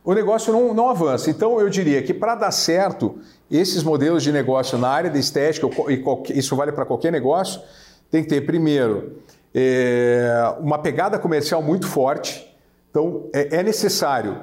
[0.10, 1.30] o negócio não, não avança.
[1.30, 3.20] Então, eu diria que para dar certo
[3.50, 7.62] esses modelos de negócio na área da estética, e isso vale para qualquer negócio,
[8.10, 9.18] tem que ter, primeiro,
[9.54, 12.44] é, uma pegada comercial muito forte.
[12.90, 14.36] Então, é, é necessário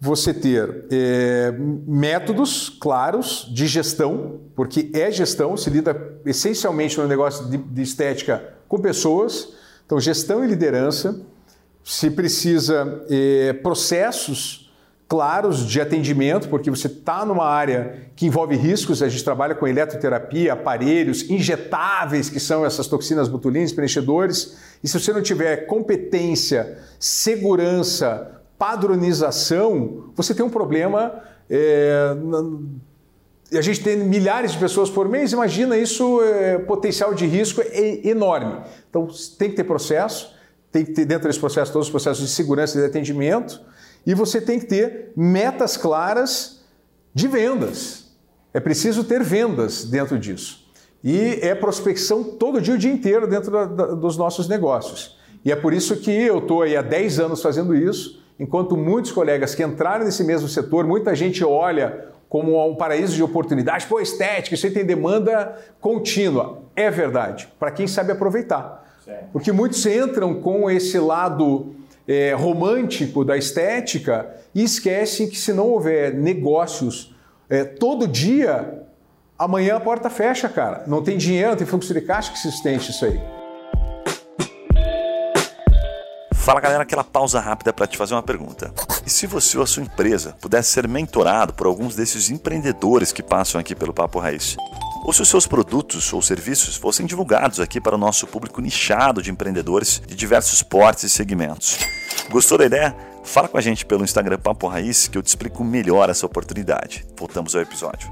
[0.00, 1.52] você ter é,
[1.86, 5.94] métodos claros de gestão, porque é gestão, se lida
[6.24, 9.52] essencialmente no negócio de, de estética com pessoas.
[9.84, 11.20] Então, gestão e liderança.
[11.84, 14.61] Se precisa é, processos
[15.12, 19.68] claros de atendimento, porque você está numa área que envolve riscos, a gente trabalha com
[19.68, 26.78] eletroterapia, aparelhos, injetáveis, que são essas toxinas botulinas, preenchedores, e se você não tiver competência,
[26.98, 31.22] segurança, padronização, você tem um problema.
[31.50, 32.16] É,
[33.52, 38.08] a gente tem milhares de pessoas por mês, imagina isso, é, potencial de risco é
[38.08, 38.62] enorme.
[38.88, 39.06] Então
[39.38, 40.34] tem que ter processo,
[40.70, 43.60] tem que ter dentro desse processo todos os processos de segurança e de atendimento,
[44.06, 46.62] e você tem que ter metas claras
[47.14, 48.10] de vendas.
[48.52, 50.66] É preciso ter vendas dentro disso.
[51.02, 55.18] E é prospecção todo dia, o dia inteiro dentro da, da, dos nossos negócios.
[55.44, 59.54] E é por isso que eu estou há 10 anos fazendo isso, enquanto muitos colegas
[59.54, 63.86] que entraram nesse mesmo setor, muita gente olha como um paraíso de oportunidade.
[63.86, 66.62] Pô, estética, isso aí tem demanda contínua.
[66.74, 68.82] É verdade, para quem sabe aproveitar.
[69.32, 71.74] Porque muitos entram com esse lado
[72.06, 77.14] é, romântico da estética e esquecem que se não houver negócios
[77.48, 78.82] é, todo dia,
[79.38, 80.84] amanhã a porta fecha, cara.
[80.86, 83.20] Não tem dinheiro, tem fluxo de caixa que sustente isso aí.
[86.34, 88.72] Fala galera, aquela pausa rápida para te fazer uma pergunta.
[89.06, 93.22] E se você ou a sua empresa pudesse ser mentorado por alguns desses empreendedores que
[93.22, 94.56] passam aqui pelo Papo Raiz?
[95.02, 99.20] Ou se os seus produtos ou serviços fossem divulgados aqui para o nosso público nichado
[99.20, 101.78] de empreendedores de diversos portes e segmentos?
[102.30, 102.96] Gostou da ideia?
[103.24, 107.04] Fala com a gente pelo Instagram Papo Raiz que eu te explico melhor essa oportunidade.
[107.16, 108.08] Voltamos ao episódio.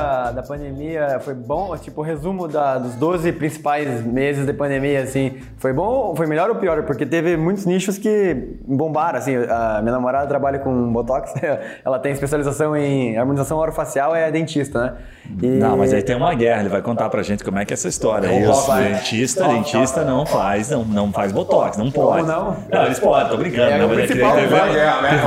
[0.00, 1.76] Da, da pandemia foi bom?
[1.76, 6.48] Tipo, o resumo da, dos 12 principais meses de pandemia, assim, foi bom, foi melhor
[6.48, 6.82] ou pior?
[6.84, 11.34] Porque teve muitos nichos que bombaram, assim, a minha namorada trabalha com Botox,
[11.84, 14.92] ela tem especialização em harmonização orofacial, é dentista, né?
[15.42, 15.46] E...
[15.46, 17.74] Não, mas aí tem uma guerra, ele vai contar pra gente como é que é
[17.74, 18.28] essa história.
[18.50, 22.26] Os dentista, dentista não faz, não, não faz Botox, não pode.
[22.26, 22.56] Não?
[22.70, 23.70] Não, eles podem, tô brincando.
[23.70, 23.84] É, né?
[23.84, 25.24] o Mas é que principal teve- que vai- teve uma é,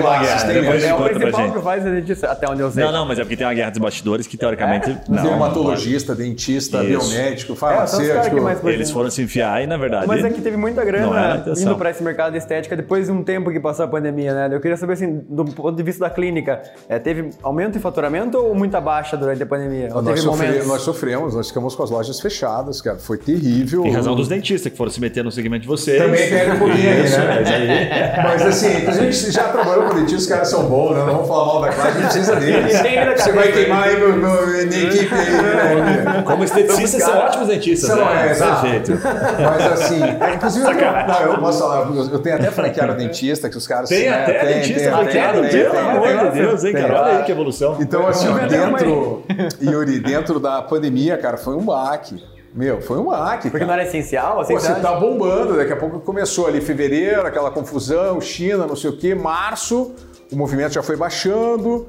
[0.00, 0.44] uma guerra.
[0.46, 2.84] Depois É o principal que faz é dentista, até onde eu sei.
[2.84, 4.96] Não, não, mas é porque tem uma guerra dos bastidores que teoricamente.
[5.08, 7.08] não, Dermatologista, dentista, Isso.
[7.10, 8.40] biomédico, É, farmacêutico.
[8.40, 8.70] mais não.
[8.70, 10.06] Eles foram se enfiar e, na verdade.
[10.06, 13.12] Mas é que teve muita Não grana indo para esse mercado de estética depois de
[13.12, 14.54] um tempo que passou a pandemia, né?
[14.54, 18.38] Eu queria saber, assim, do ponto de vista da clínica, é, teve aumento em faturamento
[18.38, 19.88] ou muita baixa durante a pandemia?
[19.92, 22.98] Ou Nós, sofre- nós sofremos, nós ficamos com as lojas fechadas, cara.
[22.98, 23.84] Foi terrível.
[23.84, 26.00] Em razão dos dentistas que foram se meter no segmento de vocês.
[26.00, 27.26] Também pega um pouquinho aí, Isso, né?
[27.38, 30.98] mas aí- Mas assim, a gente já trabalhou com dentistas, os caras são bons, né?
[31.00, 32.72] Não vamos falar mal da classe, a gente precisa deles.
[33.16, 36.22] Você vai queimar aí equipe aí, né?
[36.24, 37.90] Como esteticistas, são ótimos dentistas.
[37.90, 38.28] São, né?
[38.28, 38.62] é, exato.
[38.62, 39.00] Perfeito.
[39.02, 42.94] Mas assim, é, inclusive eu, tenho- não, eu posso falar, eu eu tenho até franqueado
[42.94, 43.88] dentista, que os caras.
[43.88, 46.82] Tem né, até dentista tem, franqueado, tem, pelo tem, amor tem, de Deus, hein, tem.
[46.82, 47.02] cara?
[47.02, 47.76] Olha aí que evolução.
[47.80, 49.24] Então, assim, ó, dentro,
[49.62, 52.22] Yuri, dentro da pandemia, cara, foi um baque.
[52.54, 53.50] Meu, foi um baque.
[53.50, 53.66] Porque cara.
[53.66, 57.50] não era essencial, assim, Pô, você tá bombando, daqui a pouco começou ali fevereiro, aquela
[57.50, 59.94] confusão, China, não sei o quê, março,
[60.32, 61.86] o movimento já foi baixando.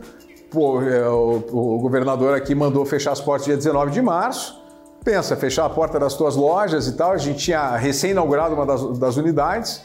[0.49, 4.57] Pô, é, o, o governador aqui mandou fechar as portas dia 19 de março.
[5.03, 7.11] Pensa, fechar a porta das tuas lojas e tal.
[7.11, 9.81] A gente tinha recém-inaugurado uma das, das unidades.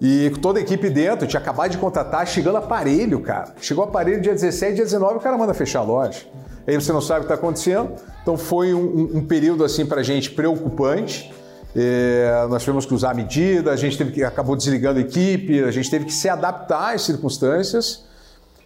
[0.00, 3.54] E toda a equipe dentro, tinha acabado de contratar, chegando aparelho, cara.
[3.60, 6.26] Chegou aparelho dia 17, dia 19, o cara manda fechar a loja.
[6.66, 7.90] Aí você não sabe o que está acontecendo.
[8.22, 11.32] Então foi um, um- um período assim para a gente preocupante.
[11.74, 15.70] É, nós tivemos que usar medida, a gente teve que acabou desligando a equipe, a
[15.70, 18.04] gente teve que se adaptar às circunstâncias.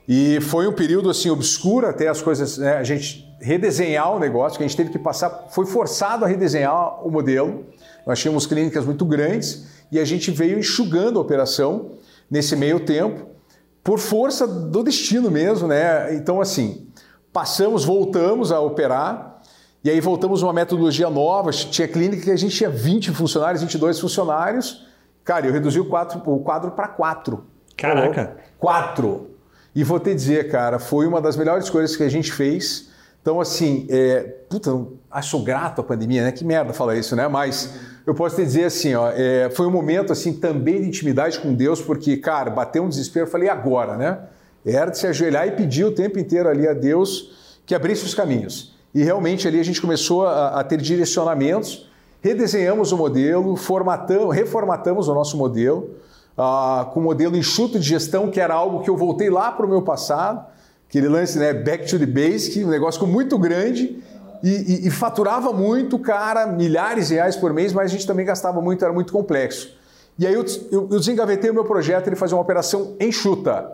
[0.09, 4.57] E foi um período assim obscuro até as coisas, né, a gente redesenhar o negócio,
[4.57, 7.67] que a gente teve que passar, foi forçado a redesenhar o modelo.
[8.07, 11.93] Nós tínhamos clínicas muito grandes e a gente veio enxugando a operação
[12.31, 13.27] nesse meio tempo,
[13.83, 16.15] por força do destino mesmo, né?
[16.15, 16.89] Então assim,
[17.33, 19.41] passamos, voltamos a operar
[19.85, 21.53] e aí voltamos uma metodologia nova.
[21.53, 24.85] Tinha clínica que a gente tinha 20 funcionários, 22 funcionários.
[25.23, 27.45] Cara, eu reduzi o quadro, o quadro para quatro.
[27.77, 28.37] Caraca.
[28.59, 29.36] Quatro.
[29.77, 32.89] E vou te dizer, cara, foi uma das melhores coisas que a gente fez.
[33.21, 34.71] Então, assim, é, puta,
[35.11, 36.33] acho grato a pandemia, né?
[36.33, 37.29] Que merda falar isso, né?
[37.29, 37.75] Mas
[38.07, 41.53] eu posso te dizer assim, ó, é, foi um momento assim também de intimidade com
[41.53, 44.19] Deus, porque, cara, bateu um desespero, falei, "E agora, né?
[44.65, 48.15] Era de se ajoelhar e pedir o tempo inteiro ali a Deus que abrisse os
[48.15, 48.75] caminhos.
[48.95, 51.87] E realmente ali a gente começou a, a ter direcionamentos,
[52.23, 55.91] redesenhamos o modelo, formatamos, reformatamos o nosso modelo,
[56.37, 59.65] ah, com o modelo enxuto de gestão, que era algo que eu voltei lá para
[59.67, 60.45] o meu passado,
[60.89, 64.03] aquele lance, né, back to the basic, um negócio muito grande,
[64.43, 64.51] e,
[64.85, 68.61] e- e faturava muito, cara, milhares de reais por mês, mas a gente também gastava
[68.61, 69.75] muito, era muito complexo.
[70.19, 73.71] E aí eu, eu, eu desengavetei o meu projeto de fazer uma operação enxuta.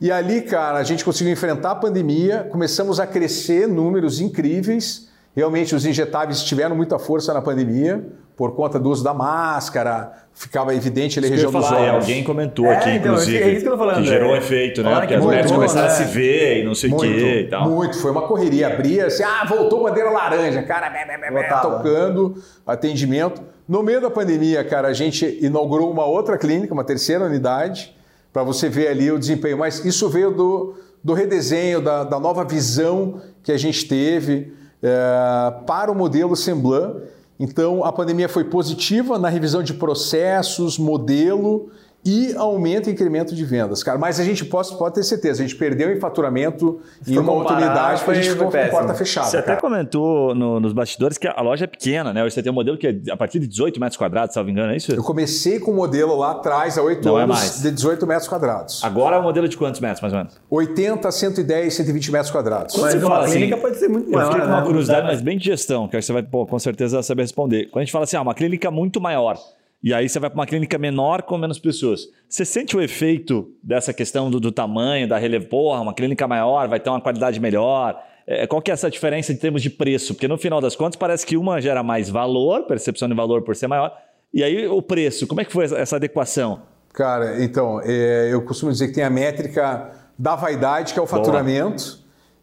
[0.00, 5.07] E ali, cara, a gente conseguiu enfrentar a pandemia, começamos a crescer números incríveis.
[5.38, 8.04] Realmente os injetáveis tiveram muita força na pandemia,
[8.36, 11.58] por conta do uso da máscara, ficava evidente ali a Isso que eu região ia
[11.60, 12.04] dos falar, e olhos.
[12.08, 14.38] alguém comentou É, aqui, então, inclusive, é isso que eu tô falando, gerou um é.
[14.38, 14.90] efeito, né?
[14.90, 16.08] Porque que as médicas mudou, começaram a se né?
[16.08, 17.70] ver e não sei o Muito, quê e tal.
[17.70, 17.98] muito.
[17.98, 18.66] Foi uma correria.
[18.66, 23.40] Abria assim, ah, voltou bandeira laranja, cara, bé, bé, bé, tocando, atendimento.
[23.68, 27.94] No meio da pandemia, cara, a gente inaugurou uma outra clínica, uma terceira unidade,
[28.32, 29.56] para você ver ali o desempenho.
[29.56, 30.74] Mas isso veio do,
[31.04, 36.96] do redesenho, da, da nova visão que a gente teve eh, para o modelo Semblan.
[37.38, 41.70] Então, a pandemia foi positiva na revisão de processos, modelo
[42.04, 43.98] e aumento e incremento de vendas, cara.
[43.98, 47.20] Mas a gente pode, pode ter certeza, a gente perdeu em faturamento Se e for
[47.22, 49.26] uma outra comparar, unidade porque a gente ficou com porta fechada.
[49.26, 49.60] Você até cara.
[49.60, 52.24] comentou no- nos bastidores que a loja é pequena, né?
[52.24, 54.46] Hoje você tem um modelo que é a partir de 18 metros quadrados, se não
[54.46, 54.92] me engano, é isso?
[54.92, 57.62] Eu comecei com o modelo lá atrás, há oito Não é anos, mais.
[57.62, 58.82] de 18 metros quadrados.
[58.84, 60.40] Agora é um modelo de quantos metros, mais ou menos?
[60.48, 62.74] 80, 110, 120 metros quadrados.
[62.74, 64.60] Quando Mas você uma fala assim, clínica pode ser muito Eu maior, fiquei com uma
[64.60, 64.66] né?
[64.66, 67.66] curiosidade, mas bem de gestão, que você vai pô, com certeza saber responder.
[67.70, 69.36] Quando a gente fala assim, ah, uma clínica muito maior,
[69.82, 73.50] e aí você vai para uma clínica menor com menos pessoas, você sente o efeito
[73.62, 75.50] dessa questão do, do tamanho, da relevância?
[75.50, 78.02] Porra, uma clínica maior vai ter uma qualidade melhor?
[78.26, 80.14] É, qual que é essa diferença em termos de preço?
[80.14, 83.56] Porque no final das contas parece que uma gera mais valor, percepção de valor por
[83.56, 83.90] ser maior,
[84.34, 86.60] e aí o preço, como é que foi essa- adequação?
[86.92, 91.06] Cara, então, é, eu costumo dizer que tem a métrica da vaidade, que é o
[91.06, 92.00] faturamento,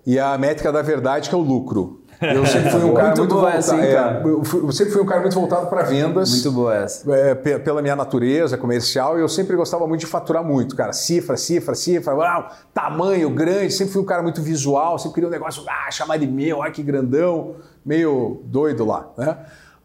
[0.08, 2.04] e a métrica da verdade, que é o lucro.
[2.22, 3.74] Eu sempre fui um cara Muito muito voltado.
[3.74, 4.22] hein, é,
[4.66, 6.32] eu, sempre fui um cara muito voltado para vendas.
[6.32, 7.12] Muito boa essa.
[7.14, 10.94] é, pe- pela minha natureza comercial, eu sempre gostava muito de faturar muito, cara.
[10.94, 15.32] Cifra, cifra, cifra, uau, tamanho grande, sempre fui um cara muito visual, sempre queria um
[15.32, 19.38] negócio, ah, chamar de meu, olha que grandão, meio doido lá, né?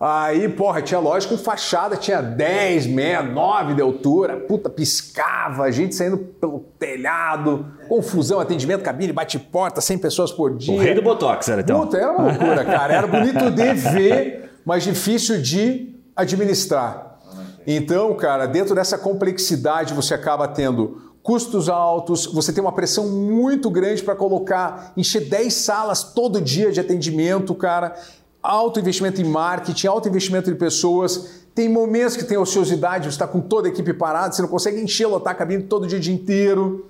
[0.02, 5.94] Aí, porra, tinha loja com fachada, tinha 10 metros, 9 de altura, puta, piscava, gente
[5.94, 10.74] saindo pelo telhado, confusão, atendimento, cabine, bate-porta, 100 pessoas por dia.
[10.74, 11.80] O rei do Botox era então.
[11.80, 12.94] Puta, era uma loucura, cara.
[12.94, 17.18] Era bonito de ver, mas difícil de administrar.
[17.66, 23.68] Então, cara, dentro dessa complexidade você acaba tendo custos altos, você tem uma pressão muito
[23.68, 27.94] grande para colocar, encher 10 salas todo dia de atendimento, cara.
[28.42, 31.44] Alto investimento em marketing, alto investimento em pessoas.
[31.54, 34.80] Tem momentos que tem ociosidade, você está com toda a equipe parada, você não consegue
[34.80, 36.86] encher, lotar a cabine todo dia, dia inteiro.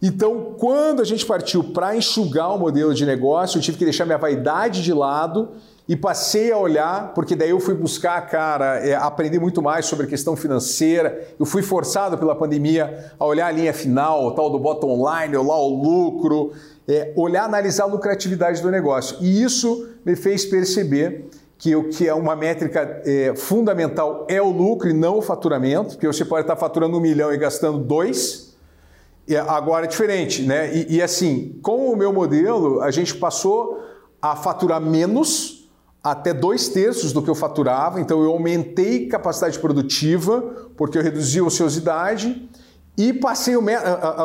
[0.00, 4.04] Então, quando a gente partiu para enxugar o modelo de negócio, eu tive que deixar
[4.04, 5.48] minha vaidade de lado
[5.88, 10.06] e passei a olhar, porque daí eu fui buscar, cara, é, aprender muito mais sobre
[10.06, 11.26] a questão financeira.
[11.40, 15.36] Eu fui forçado pela pandemia a olhar a linha final, o tal do bottom line,
[15.36, 16.52] olhar o lucro,
[16.88, 19.18] é, olhar, analisar a lucratividade do negócio.
[19.20, 24.48] E isso me fez perceber que o que é uma métrica é, fundamental é o
[24.48, 28.56] lucro e não o faturamento, porque você pode estar faturando um milhão e gastando dois.
[29.26, 30.74] E agora é diferente, né?
[30.74, 33.78] E, e, assim, com o meu modelo, a gente passou
[34.22, 35.68] a faturar menos,
[36.02, 40.40] até dois terços do que eu faturava, então eu aumentei capacidade produtiva,
[40.76, 42.48] porque eu reduzi a ociosidade,
[42.96, 43.62] e passei o,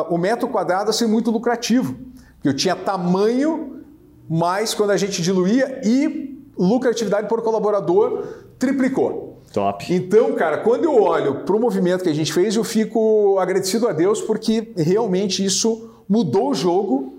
[0.08, 1.96] o metro quadrado a ser muito lucrativo,
[2.44, 3.80] eu tinha tamanho,
[4.28, 8.24] mas quando a gente diluía, e lucratividade por colaborador
[8.58, 9.42] triplicou.
[9.52, 9.92] Top.
[9.92, 13.86] Então, cara, quando eu olho para o movimento que a gente fez, eu fico agradecido
[13.88, 17.14] a Deus porque realmente isso mudou o jogo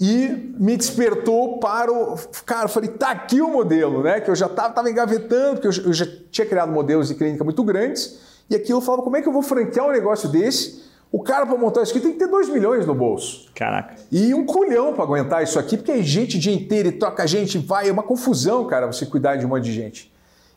[0.00, 2.16] e me despertou para o.
[2.44, 4.20] Cara, eu falei, tá aqui o modelo, né?
[4.20, 7.44] Que eu já estava engavetando, porque eu já- eu já tinha criado modelos de clínica
[7.44, 10.82] muito grandes, e aquilo eu falava, como é que eu vou franquear um negócio desse?
[11.10, 13.48] O cara, para montar isso aqui, tem que ter 2 milhões no bolso.
[13.54, 13.94] Caraca.
[14.10, 17.26] E um culhão para aguentar isso aqui, porque é gente o dia inteiro e troca
[17.26, 20.12] gente, vai, é uma confusão, cara, você cuidar de um monte de gente.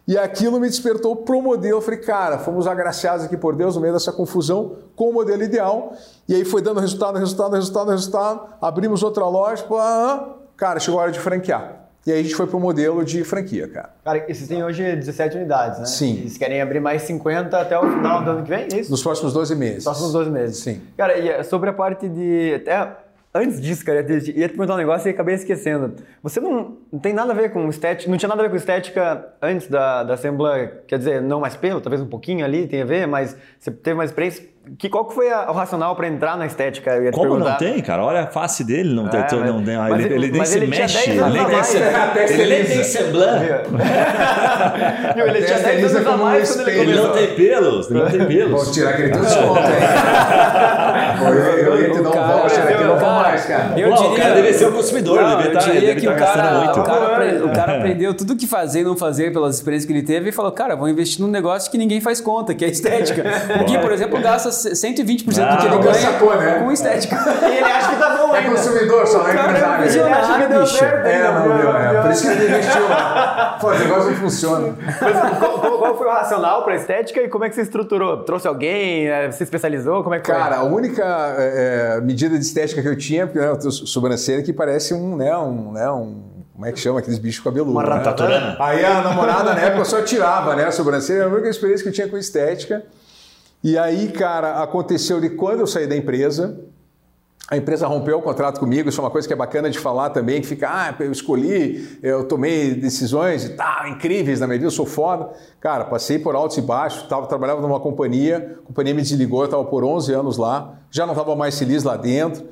[0.07, 1.77] E aquilo me despertou pro modelo.
[1.77, 5.43] Eu falei, cara, fomos agraciados aqui por Deus no meio dessa confusão com o modelo
[5.43, 5.93] ideal.
[6.27, 8.53] E aí foi dando resultado, resultado, resultado, resultado.
[8.59, 11.79] Abrimos outra loja, pá, cara, chegou a hora de franquear.
[12.05, 13.89] E aí a gente foi pro modelo de franquia, cara.
[14.03, 15.85] Cara, e vocês têm hoje 17 unidades, né?
[15.85, 16.13] Sim.
[16.13, 18.89] E vocês querem abrir mais 50 até o final do ano que vem, é isso?
[18.89, 19.83] Nos próximos 12 meses.
[19.83, 20.57] Próximos 12 meses.
[20.57, 20.81] Sim.
[20.97, 22.53] Cara, e é sobre a parte de.
[22.55, 22.95] Até
[23.33, 25.95] antes disso, cara, eu ia te perguntar um negócio e acabei esquecendo.
[26.23, 28.09] Você não, não tem nada a ver com estética.
[28.09, 31.55] Não tinha nada a ver com estética antes da, da Assembleia, quer dizer, não mais
[31.55, 34.47] pelo, talvez um pouquinho ali tem a ver, mas você teve mais experiência.
[34.77, 36.91] Que, qual que foi a- o racional para entrar na estética?
[36.91, 38.03] Eu ia te Como não tem, cara?
[38.03, 39.19] Olha a face dele, não tem.
[39.19, 40.82] É, mas- não tem mas ele, ele- ele nem se ele mexe.
[40.82, 41.77] 10 Ele nem a tem, mais, se-
[42.34, 43.45] ele nem tem semblante.
[45.19, 46.79] Ele tinha Testa 10 Elisa anos a mais quando ele.
[46.79, 47.27] Ele não começou.
[47.27, 47.89] tem pelos.
[47.91, 48.63] Ele não tem pelos.
[48.63, 49.65] Vou tirar aquele teu desconto, hein?
[51.19, 53.79] Pô, eu, eu ia te dar um voucher aqui, não vou mais, cara.
[53.79, 56.05] Eu diria, o cara deve ser o consumidor, Não, deve eu tá- diria deve que
[56.08, 56.79] tá o cara, muito.
[56.79, 56.99] o, cara
[57.39, 57.77] Tá o cara É.
[57.77, 60.51] aprendeu tudo o que fazer e não fazer pelas experiências que ele teve e falou,
[60.51, 63.23] cara, vou investir num negócio que ninguém faz conta, que é estética.
[63.62, 66.60] O Gui, por exemplo, gasta 120% do que ele ganha sacou, né?
[66.60, 67.15] com estética.
[67.43, 68.50] E ele acha que tá bom É ainda.
[68.52, 69.84] consumidor, só não é Cara, é empresário.
[69.84, 70.15] visionário.
[70.17, 70.78] Ele acha que deu bicho.
[70.78, 72.02] certo É, não deu, é.
[72.02, 73.58] Por isso que ele investiu lá.
[73.60, 74.76] Pô, esse negócio não funciona.
[75.02, 78.24] Mas qual, qual- foi o racional para estética e como é que você estruturou?
[78.24, 79.08] Trouxe alguém?
[79.08, 80.02] eh, Se especializou?
[80.04, 80.36] Como é que foi?
[80.36, 81.04] Cara, a única
[81.38, 84.93] é, é, medida de estética que eu tinha, porque né, eu tenho sobrancelha que parece
[84.93, 87.74] um, né, um, né, um, como é que chama aqueles bichos cabeludos?
[87.74, 87.89] Uma né?
[87.95, 88.56] ratatana?
[88.60, 91.89] Aí a namorada na época só tirava, né, a sobrancelha, era a única experiência que
[91.89, 92.84] eu tinha com estética.
[93.63, 96.58] E aí, cara, aconteceu de quando eu saí da empresa,
[97.52, 100.12] A empresa rompeu o contrato comigo, isso é uma coisa que é bacana de falar
[100.12, 104.69] também, que fica, ah, eu escolhi, eu tomei decisões e tal, incríveis na vida, eu
[104.69, 105.31] sou foda.
[105.60, 109.46] Cara, passei por altos e baixos, tava, trabalhava numa companhia, a companhia me desligou, eu
[109.46, 112.46] estava por 11 anos lá, já não estava mais feliz lá dentro.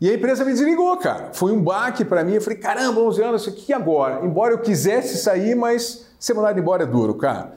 [0.00, 1.30] E a empresa me desligou, cara.
[1.32, 2.34] Foi um baque para mim.
[2.34, 4.24] Eu falei, caramba, 11 anos, o que agora?
[4.24, 7.54] Embora eu quisesse sair, mas ser mandado embora é duro, cara.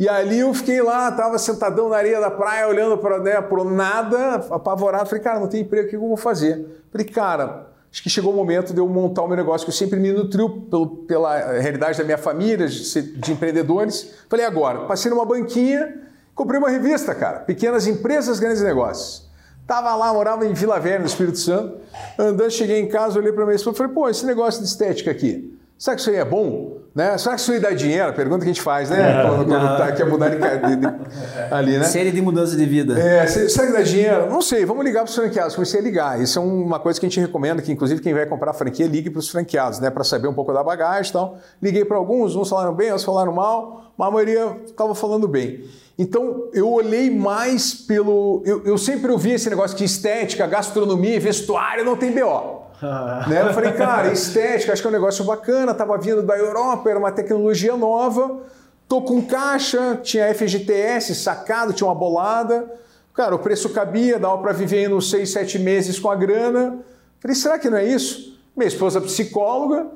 [0.00, 3.64] E ali eu fiquei lá, tava sentadão na areia da praia, olhando para né, o
[3.64, 5.06] nada, apavorado.
[5.06, 6.86] Falei, cara, não tem emprego, o que eu vou fazer?
[6.90, 9.76] Falei, cara, acho que chegou o momento de eu montar o meu negócio, que eu
[9.76, 14.14] sempre me nutriu pelo, pela realidade da minha família, de, de empreendedores.
[14.26, 16.00] Falei, agora, passei numa banquinha,
[16.34, 19.28] comprei uma revista, cara, Pequenas Empresas, Grandes Negócios.
[19.66, 21.76] Tava lá, morava em Vila Velha, no Espírito Santo.
[22.18, 25.10] Andando, cheguei em casa, olhei para minha esposa e falei, pô, esse negócio de estética
[25.10, 26.76] aqui, será que isso aí é bom?
[26.94, 27.16] Né?
[27.16, 28.12] Será que isso aí dá dinheiro?
[28.12, 29.22] Pergunta que a gente faz, né?
[29.22, 30.86] Quando, quando tá, quer mudar de, de, de,
[31.50, 31.84] ali, né?
[31.84, 32.98] Série de mudança de vida.
[33.00, 34.28] É, será que dá dinheiro?
[34.28, 35.54] Não sei, vamos ligar para os franqueados.
[35.54, 36.20] Comecei a ligar.
[36.20, 39.08] Isso é uma coisa que a gente recomenda, que inclusive quem vai comprar franquia, ligue
[39.08, 39.88] para os franqueados, né?
[39.88, 41.38] Para saber um pouco da bagagem e tal.
[41.62, 45.64] Liguei para alguns, uns falaram bem, outros falaram mal, mas a maioria estava falando bem.
[45.96, 48.42] Então eu olhei mais pelo.
[48.44, 52.69] Eu, eu sempre ouvi esse negócio que estética, gastronomia, vestuário não tem BO
[53.28, 53.42] né?
[53.42, 56.98] Eu falei, cara, estética, acho que é um negócio bacana, estava vindo da Europa, era
[56.98, 58.40] uma tecnologia nova,
[58.88, 62.70] tô com caixa, tinha FGTS sacado, tinha uma bolada.
[63.14, 66.78] Cara, o preço cabia, dava para viver nos seis, sete meses com a grana.
[67.20, 68.38] Falei, será que não é isso?
[68.56, 69.86] Minha esposa é psicóloga,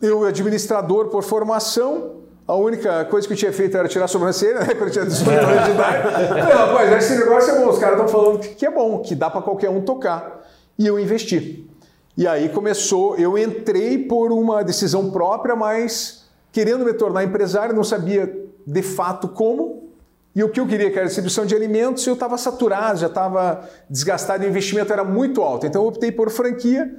[0.00, 4.60] eu administrador por formação, a única coisa que eu tinha feito era tirar a sobrancelha,
[4.64, 4.74] né?
[4.74, 6.28] Quando eu tinha 18 anos de idade.
[6.28, 9.28] Falei, rapaz, esse negócio é bom, os caras estão falando que é bom, que dá
[9.28, 10.46] para qualquer um tocar.
[10.78, 11.68] E eu investi.
[12.16, 17.84] E aí começou, eu entrei por uma decisão própria, mas querendo me tornar empresário, não
[17.84, 19.90] sabia de fato como.
[20.34, 23.68] E o que eu queria, que era distribuição de alimentos, eu estava saturado, já estava
[23.88, 25.66] desgastado, o investimento era muito alto.
[25.66, 26.94] Então eu optei por franquia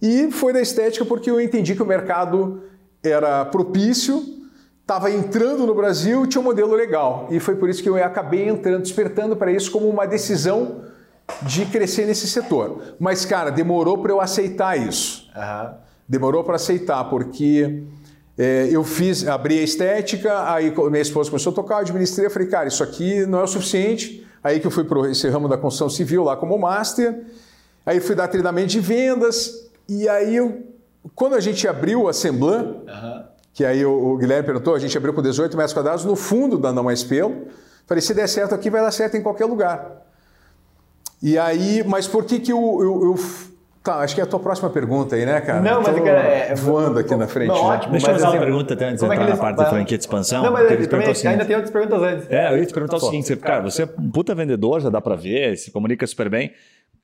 [0.00, 2.62] e foi da estética porque eu entendi que o mercado
[3.02, 4.22] era propício,
[4.80, 7.26] estava entrando no Brasil, tinha um modelo legal.
[7.30, 10.82] E foi por isso que eu acabei entrando, despertando para isso como uma decisão
[11.42, 12.94] de crescer nesse setor.
[12.98, 15.28] Mas, cara, demorou para eu aceitar isso.
[15.36, 15.74] Uhum.
[16.08, 17.84] Demorou para aceitar, porque
[18.36, 22.30] é, eu fiz, abri a estética, aí minha esposa começou a tocar, eu administrei, eu
[22.30, 24.26] falei, cara, isso aqui não é o suficiente.
[24.42, 27.22] Aí que eu fui para esse ramo da construção civil lá como master,
[27.84, 30.62] aí fui dar treinamento de vendas, e aí eu,
[31.14, 33.24] quando a gente abriu a Semblan, uhum.
[33.52, 36.56] que aí o, o, Guilherme perguntou, a gente abriu com 18 metros quadrados no fundo
[36.56, 37.48] da Não Mais Pelo,
[37.86, 40.06] falei, se der certo aqui, vai dar certo em qualquer lugar.
[41.22, 43.16] E aí, mas por que que eu, eu, eu
[43.82, 45.62] Tá, acho que é a tua próxima pergunta aí, né, cara?
[45.62, 47.48] Não, mas Tô é, é voando aqui na frente.
[47.48, 47.60] Não, né?
[47.76, 49.70] ótimo, Deixa eu fazer assim, uma pergunta até antes de é entrar na parte da
[49.70, 50.42] franquia de expansão.
[50.42, 52.30] Não, mas ele também, ainda tem outras perguntas antes.
[52.30, 55.00] É, eu ia te perguntar o seguinte, cara, você é um puta vendedor, já dá
[55.00, 56.52] para ver, se comunica super bem.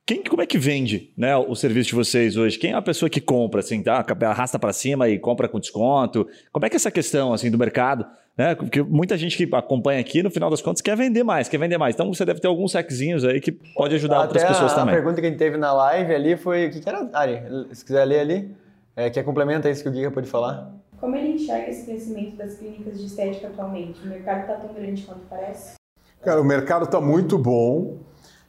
[0.05, 2.59] Quem, como é que vende né, o serviço de vocês hoje?
[2.59, 4.05] Quem é a pessoa que compra, assim, tá?
[4.21, 6.27] arrasta para cima e compra com desconto?
[6.51, 8.05] Como é que é essa questão assim do mercado?
[8.37, 8.53] Né?
[8.53, 11.77] Porque muita gente que acompanha aqui, no final das contas, quer vender mais, quer vender
[11.77, 11.95] mais.
[11.95, 14.93] Então você deve ter alguns sexzinhos aí que pode ajudar Até outras pessoas a, também.
[14.93, 17.41] A pergunta que a gente teve na live ali foi: o que, que era, Ari?
[17.73, 18.55] Se quiser ler ali,
[18.95, 20.71] é, que complementa isso que o Giga pode falar.
[20.99, 23.99] Como ele enxerga esse crescimento das clínicas de estética atualmente?
[24.03, 25.73] O mercado está tão grande quanto parece?
[26.21, 27.97] Cara, o mercado está muito bom.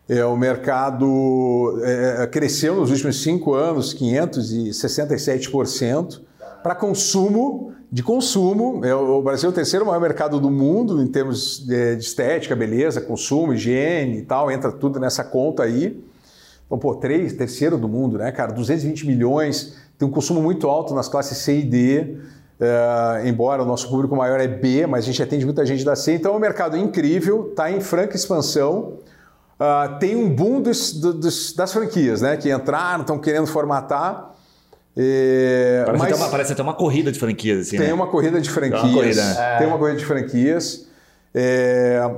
[0.09, 6.28] É, o mercado é, é cresceu nos últimos cinco anos 567%.
[6.63, 11.07] Para consumo, de consumo, é, o Brasil é o terceiro maior mercado do mundo em
[11.07, 16.03] termos de, estética, beleza, consumo, higiene e tal, entra tudo nessa conta aí.
[16.67, 18.53] Então, pô, três, terceiro do mundo, né, cara?
[18.53, 22.19] 220 milhões, tem um consumo muito alto nas classes C e D.
[22.61, 25.95] Uh, embora o nosso público maior é B, mas a gente atende muita gente da
[25.95, 28.99] C, então é um mercado incrível, está em franca expansão.
[29.59, 32.37] Uh, tem um boom dos, dos, das franquias, né?
[32.37, 34.35] Que entraram, estão querendo formatar.
[35.01, 37.69] É, parece, mas, até uma, parece até uma corrida de franquias.
[37.69, 37.95] Assim, tem né?
[37.95, 38.83] uma corrida de franquias.
[38.83, 39.59] Uma corrida, né?
[39.59, 40.89] Tem uma corrida de franquias.
[41.33, 42.11] É,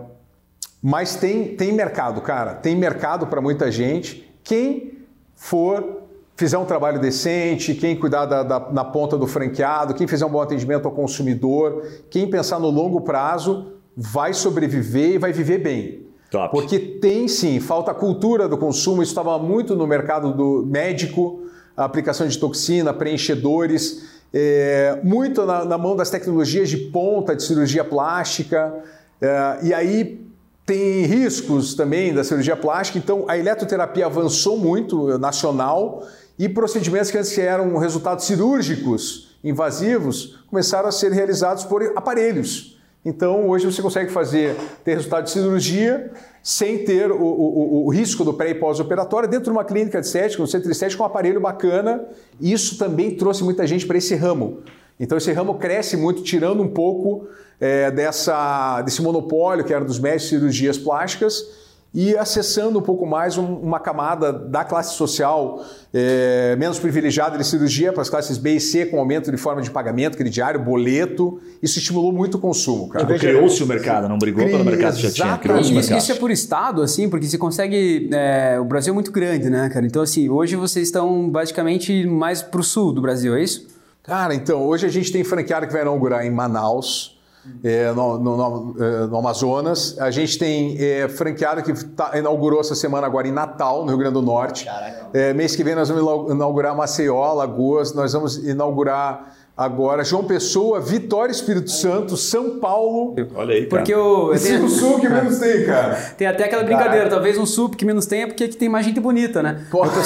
[0.82, 2.54] mas tem, tem mercado, cara.
[2.54, 4.26] Tem mercado para muita gente.
[4.42, 4.94] Quem
[5.36, 6.00] for
[6.34, 10.30] fizer um trabalho decente, quem cuidar da, da, na ponta do franqueado, quem fizer um
[10.30, 16.06] bom atendimento ao consumidor, quem pensar no longo prazo, vai sobreviver e vai viver bem.
[16.30, 16.50] Top.
[16.50, 21.42] Porque tem sim, falta cultura do consumo, isso estava muito no mercado do médico,
[21.76, 27.42] a aplicação de toxina, preenchedores, é, muito na, na, mão das tecnologias de ponta de
[27.42, 28.72] cirurgia plástica,
[29.20, 30.24] é, e aí
[30.64, 36.06] tem riscos também da cirurgia plástica, então a eletroterapia avançou muito, nacional,
[36.38, 43.48] e procedimentos que antes eram resultados cirúrgicos invasivos começaram a ser realizados por aparelhos Então,
[43.48, 46.10] hoje você consegue fazer, ter resultado de cirurgia
[46.42, 50.06] sem ter o, o, o risco do pré e pós-operatório dentro de uma clínica de
[50.06, 52.04] estética, um centro estético com um aparelho bacana.
[52.38, 54.62] Isso também trouxe muita gente para esse ramo.
[54.98, 57.26] Então, esse ramo cresce muito, tirando um pouco
[57.58, 63.04] é, dessa, desse monopólio que era dos médicos de cirurgias plásticas e acessando um pouco
[63.04, 68.38] mais um, uma camada da classe social é, menos privilegiada de cirurgia para as classes
[68.38, 71.40] B e C, com aumento de forma de pagamento, crediário, boleto.
[71.60, 73.18] Isso estimulou muito o consumo, cara.
[73.18, 75.36] Criou-se o mercado, não brigou pelo mercado que já tinha.
[75.38, 75.98] Criou-se o Isso, mercado.
[75.98, 78.08] isso é por estado, assim, porque você consegue.
[78.12, 79.84] é, o Brasil é muito grande, né, cara?
[79.84, 83.66] Então, assim, hoje vocês estão basicamente mais pro sul do Brasil, é isso?
[84.04, 87.19] Cara, então, hoje a gente tem franqueado que vai inaugurar em Manaus,
[87.64, 89.96] é, no, no- no- é, no Amazonas.
[89.98, 93.98] A gente tem é, franqueado que tá- inaugurou essa semana agora em Natal, no Rio
[93.98, 94.66] Grande do Norte.
[95.12, 100.24] É, mês que vem nós vamos inau- inaugurar Maceió, Lagoas, nós vamos inaugurar agora João
[100.24, 103.14] Pessoa, Vitória, Espírito Santo, São Paulo.
[103.34, 103.68] Olha aí, cara.
[103.68, 104.32] Porque o.
[104.32, 105.94] Esse Tem, o sul que menos tem, cara.
[106.16, 109.00] tem até aquela brincadeira, talvez um sup que menos tenha, porque aqui tem mais gente
[109.00, 109.66] bonita, né?
[109.70, 109.90] Porra.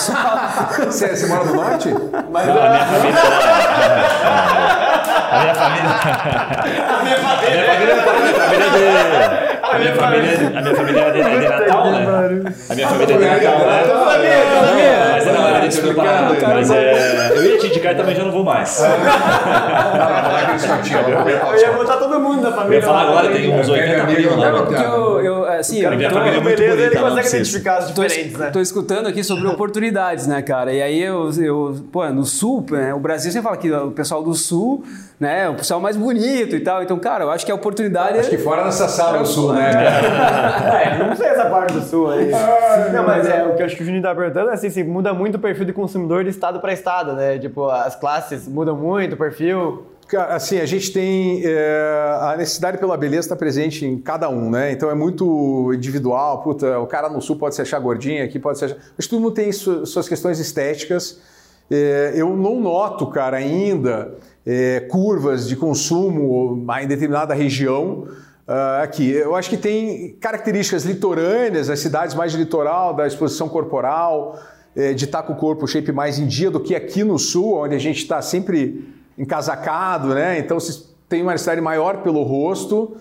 [0.87, 1.89] Você, você mora no norte?
[1.89, 3.21] A minha família.
[5.35, 5.91] A minha família.
[6.95, 7.17] A minha
[8.35, 8.85] família de.
[9.65, 12.07] A minha família, a minha família é de, é de Natal, né?
[12.71, 13.83] A minha família é de Natal, né?
[15.13, 16.31] Mas era uma de Paraná.
[16.55, 18.81] Mas é, eu ia te indicar e também já não vou mais.
[18.81, 18.87] Eu
[21.59, 22.77] ia botar todo mundo da Eu família.
[22.77, 24.51] ia falar agora, tem uns 80 mil lá.
[24.53, 24.75] Porque
[25.27, 28.39] eu, eu assim, eu minha tô- é muito Beleza, ele consegue identificar as Tô, diferentes,
[28.39, 28.51] né?
[28.51, 30.73] tô escutando aqui sobre oportunidades, né, cara?
[30.73, 34.23] E aí eu, eu pô, no sul, né, o Brasil sempre fala que o pessoal
[34.23, 34.85] do sul,
[35.19, 36.83] né, é o pessoal mais bonito e tal.
[36.83, 38.39] Então, cara, eu acho que a oportunidade Acho que é.
[38.39, 39.71] fora dessa sala do sul, né?
[40.85, 42.31] É, não sei essa parte do sul aí.
[42.93, 44.83] Não, mas é, o que eu acho que o Juninho tá perguntando é assim, se
[44.85, 47.39] muda muito o perfil de consumidor de estado para estado, né?
[47.39, 49.87] Tipo, as classes mudam muito o perfil.
[50.29, 51.43] Assim, a gente tem.
[51.45, 54.71] é, a necessidade pela beleza está presente em cada um, né?
[54.73, 56.43] Então é muito individual.
[56.43, 58.77] Puta, o cara no sul pode se achar gordinho, aqui pode se achar.
[58.97, 61.19] Mas todo mundo tem su- suas questões estéticas.
[61.71, 64.15] É, eu não noto, cara, ainda
[64.47, 68.07] é, curvas de consumo em determinada região.
[68.47, 73.49] ah, aqui, eu acho que tem características litorâneas, as cidades mais de litoral, da exposição
[73.49, 74.39] corporal,
[74.97, 77.75] de estar com o corpo shape mais em dia do que aqui no sul, onde
[77.75, 78.85] a gente está sempre
[79.19, 80.39] encasacado, né?
[80.39, 82.97] Então você tem uma necessidade maior pelo rosto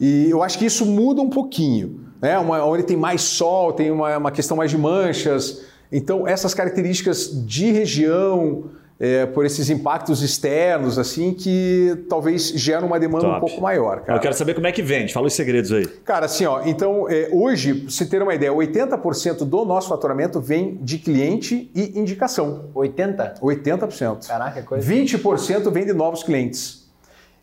[0.00, 2.38] e eu acho que isso muda um pouquinho, né?
[2.38, 5.62] Uma, onde tem mais sol, tem uma, uma questão mais de manchas.
[5.92, 8.64] Então essas características de região,
[8.98, 13.40] é, por esses impactos externos, assim, que talvez geram uma demanda um Top.
[13.46, 14.18] pouco maior, cara.
[14.18, 15.12] Eu quero saber como é que vende.
[15.12, 15.86] Fala os segredos aí.
[15.86, 20.40] Cara, assim, ó, então é, hoje, pra você ter uma ideia, 80% do nosso faturamento
[20.40, 22.66] vem de cliente e indicação.
[22.74, 23.34] 80?
[23.42, 24.28] 80%.
[24.28, 24.92] Caraca, que coisa.
[24.92, 26.84] 20% vem de novos clientes.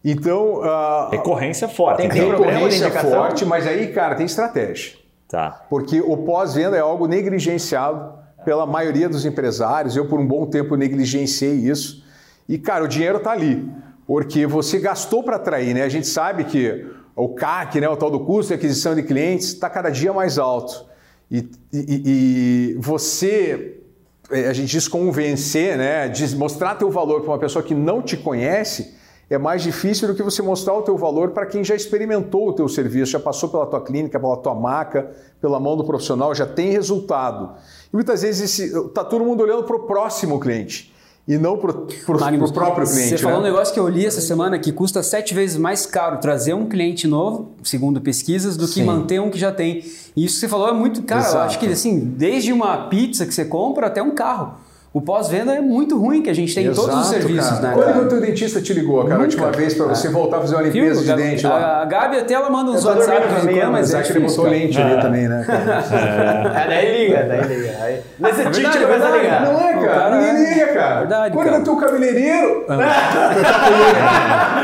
[0.03, 1.97] Então, a Recorrência forte.
[1.97, 2.31] Tem- então.
[2.31, 3.11] recorrência indicação?
[3.11, 4.93] forte, mas aí, cara, tem estratégia.
[5.27, 5.65] Tá.
[5.69, 9.95] Porque o pós-venda é algo negligenciado pela maioria dos empresários.
[9.95, 12.03] Eu, por um bom tempo, negligenciei isso.
[12.47, 13.69] E, cara, o dinheiro está ali.
[14.05, 15.83] Porque você gastou para atrair, né?
[15.83, 16.85] A gente sabe que
[17.15, 20.37] o CAC, né, o tal do custo de aquisição de clientes, está cada dia mais
[20.37, 20.85] alto.
[21.29, 22.01] E, e-
[22.73, 23.79] e você,
[24.31, 28.01] eh, a gente diz convencer, né, diz mostrar teu valor para uma pessoa que não
[28.01, 28.95] te conhece,
[29.29, 32.53] é mais difícil do que você mostrar o teu valor para quem já experimentou o
[32.53, 36.45] teu serviço, já passou pela tua clínica, pela tua maca, pela mão do profissional, já
[36.45, 37.55] tem resultado.
[37.91, 40.91] E muitas vezes está todo mundo olhando para o próximo cliente
[41.27, 41.87] e não para o
[42.51, 43.09] próprio cliente.
[43.09, 43.49] Você falou um né?
[43.49, 47.07] negócio que eu li essa semana que custa sete vezes mais caro trazer um cliente
[47.07, 48.83] novo, segundo pesquisas, do que Sim.
[48.83, 49.83] manter um que já tem.
[50.15, 51.23] E isso que você falou é muito caro.
[51.23, 54.55] Eu acho que assim, desde uma pizza que você compra até um carro.
[54.93, 57.61] O pós-venda é muito ruim que a gente tem em todos os Exato, serviços, cara.
[57.69, 57.73] né?
[57.75, 57.97] Quando cara?
[57.99, 60.55] que o teu dentista te ligou, cara, a última vez para você voltar a fazer
[60.55, 61.55] uma limpeza de dente lá?
[61.55, 63.93] A, a Gabi até ela manda uns Eu tô WhatsApp em também, quando, mas Mas
[63.93, 65.45] é é que ele botou lente ali também, né?
[65.47, 66.61] cara?
[66.61, 67.71] É, daí liga, daí liga.
[67.81, 69.17] Aí, verdade, é começa a verdade.
[69.23, 69.41] ligar.
[69.45, 70.17] Não é, cara?
[70.17, 70.99] Ninguém liga, cara.
[70.99, 72.65] Verdade, Quando ter um cabeleireiro?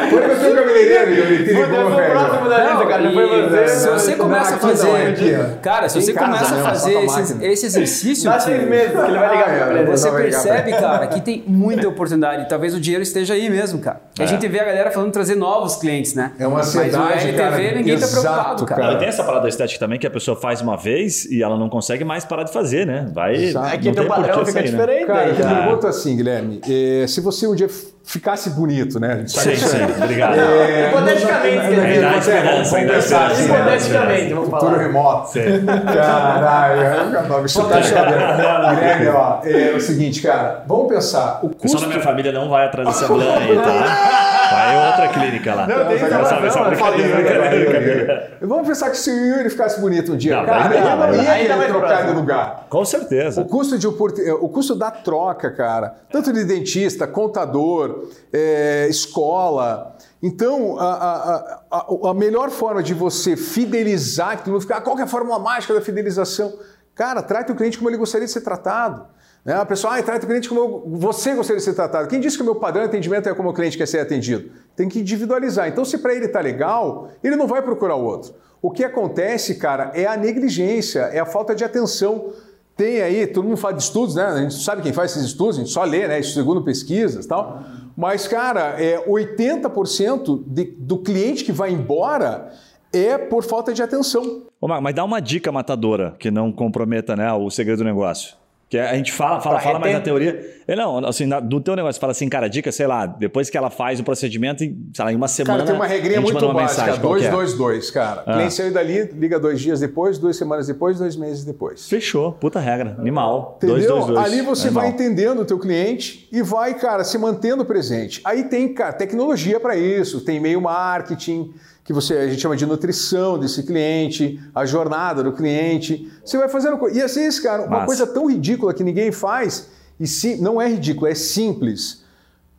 [0.10, 1.12] Quando ter um cabeleireiro?
[1.12, 2.12] Ele te ligou, eu velho.
[2.12, 3.04] próximo da lista, cara.
[3.04, 3.68] Já foi você.
[3.70, 5.58] se você Não, começa a não, fazer.
[5.62, 7.04] cara, se você começa a fazer a
[7.48, 8.30] esse exercício.
[8.30, 11.44] Dá seis meses que ele vai ligar Ah, é, pra Você Percebe, cara, que tem
[11.48, 12.48] muita oportunidade.
[12.50, 14.02] Talvez o dinheiro esteja aí mesmo, cara.
[14.20, 16.34] A gente vê a galera falando de trazer novos clientes, né?
[16.40, 17.76] É uma Mas o LTV cara.
[17.76, 18.94] ninguém tá Exato, preocupado, cara.
[18.94, 21.70] E tem essa parada estética também que a pessoa faz uma vez e ela não
[21.70, 23.08] consegue mais parar de fazer, né?
[23.14, 23.36] Vai.
[23.36, 23.68] Exato.
[23.68, 24.72] É que teu tem padrão fica sair, né?
[24.72, 25.06] diferente.
[25.06, 27.68] Cara, eu pergunto assim, Guilherme, eh, se você um dia
[28.08, 29.24] ficasse bonito, né?
[29.28, 30.40] Sim, sim, obrigado.
[30.40, 33.58] É, Hipoteticamente, quer não- dizer, não- Idade não- esperança, vamos pensar assim, né?
[33.60, 34.84] Hipoteticamente, vamos Futuro falar.
[34.84, 35.32] remoto.
[35.34, 35.66] Sim.
[35.86, 38.76] Caralho, eu não, isso tá chovendo.
[38.76, 41.82] Guilherme, ó, é o seguinte, cara, vamos pensar, o O pessoal custo...
[41.82, 44.27] da minha família não vai atrás dessa aí, tá?
[44.58, 45.68] Aí é outra clínica lá.
[45.68, 50.18] Não, tem essa eu falei, brincadeira, Vamos pensar que se o Yuri ficasse bonito um
[50.18, 52.66] dia, Não, cara, vai dar, não vai ia querer mais trocar de lugar.
[52.70, 53.42] Com certeza.
[53.42, 59.96] O custo, de, eh, o custo da troca, cara, tanto de dentista, contador, eh, escola.
[60.22, 64.82] Então, a, a- a- a- melhor forma de você fidelizar, que todo mundo fica, ah,
[64.82, 66.54] qual que é a fórmula mágica da fidelização?
[66.96, 69.06] Cara, trate o cliente como ele gostaria de ser tratado.
[69.48, 69.54] Né?
[69.54, 72.10] A pessoa, ah, trata o cliente como você gostaria de ser tratado.
[72.10, 74.52] Quem disse que o meu padrão de atendimento é como o cliente quer ser atendido?
[74.76, 75.70] Tem que individualizar.
[75.70, 78.34] Então, se para ele está legal, ele não vai procurar o outro.
[78.62, 82.34] O que acontece, cara, é a negligência, é a falta de atenção.
[82.76, 84.26] Tem aí, todo mundo fala de estudos, né?
[84.26, 86.22] A gente sabe quem faz esses estudos, a gente só lê, né?
[86.22, 87.64] Segundo pesquisas e tal.
[87.96, 92.52] Mas, cara, é 80% de, do cliente que vai embora
[92.92, 94.44] é por falta de atenção.
[94.60, 98.36] Ô, Marco, mas dá uma dica matadora que não comprometa né, o segredo do negócio.
[98.70, 100.00] Que a gente fala, fala, Pra fala, mas reter.
[100.00, 100.58] na teoria.
[100.68, 103.58] É, não, assim, na- do teu negócio, fala assim, cara, dica, sei lá, depois que
[103.58, 105.60] ela faz o procedimento, em, sei lá, em uma semana.
[105.60, 107.32] Cara, tem uma regrinha muito uma básica, mensagem qualquer.
[107.32, 108.24] 222, cara.
[108.26, 108.34] Ah.
[108.34, 111.88] Cliente saiu dali, liga dois dias depois, duas semanas depois, dois meses depois.
[111.88, 113.54] Fechou, puta regra, animal.
[113.56, 113.76] Entendeu?
[113.78, 114.20] Dois, dois, dois.
[114.20, 114.84] Ali você Animal.
[114.84, 118.20] vai entendendo o teu cliente e vai, cara, se mantendo presente.
[118.26, 121.54] Aí tem, cara, tecnologia para isso, tem e-mail marketing,
[121.88, 126.12] que você a gente chama de nutrição desse cliente, a jornada do cliente.
[126.24, 127.86] Você vai fazendo e às vezes, cara, uma Massa.
[127.86, 132.04] coisa tão ridícula que ninguém faz e sim, não é ridículo, é simples.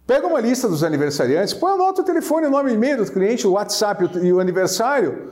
[0.07, 3.47] Pega uma lista dos aniversariantes, põe anota o telefone, o nome e e-mail do cliente,
[3.47, 5.31] o WhatsApp e o aniversário.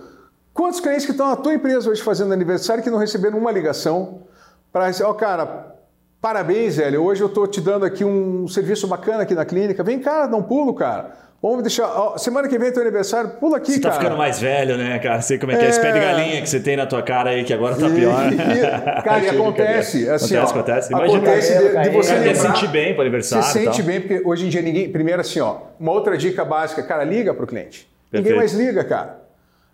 [0.52, 4.24] Quantos clientes que estão na tua empresa hoje fazendo aniversário que não receberam uma ligação
[4.70, 5.74] para dizer, ó, cara,
[6.20, 9.82] parabéns, velho, hoje eu estou te dando aqui um serviço bacana aqui na clínica.
[9.82, 11.25] Vem, cara, dá um pulo, cara.
[11.42, 11.86] Vamos deixar.
[11.86, 14.00] ó, semana que vem é teu aniversário, pula aqui, Você tá cara.
[14.00, 15.20] ficando mais velho, né, cara?
[15.20, 15.68] Sei como é que é.
[15.68, 17.94] Esse pé de galinha que você tem na tua cara aí, que agora tá E-
[17.94, 18.32] pior.
[18.32, 18.36] e-
[19.02, 20.92] cara, e Cheio de acontece, assim, acontece, ó, acontece.
[20.92, 23.44] Imagina, acontece cabelo, de, de você cara, lembrar, sentir bem pro aniversário.
[23.44, 23.74] Você e tal.
[23.74, 24.90] sente bem, porque hoje em dia ninguém.
[24.90, 27.88] Primeiro, assim, ó, uma outra dica básica, cara, liga pro cliente.
[28.12, 28.36] Ninguém Perfeito.
[28.38, 29.18] mais liga, cara.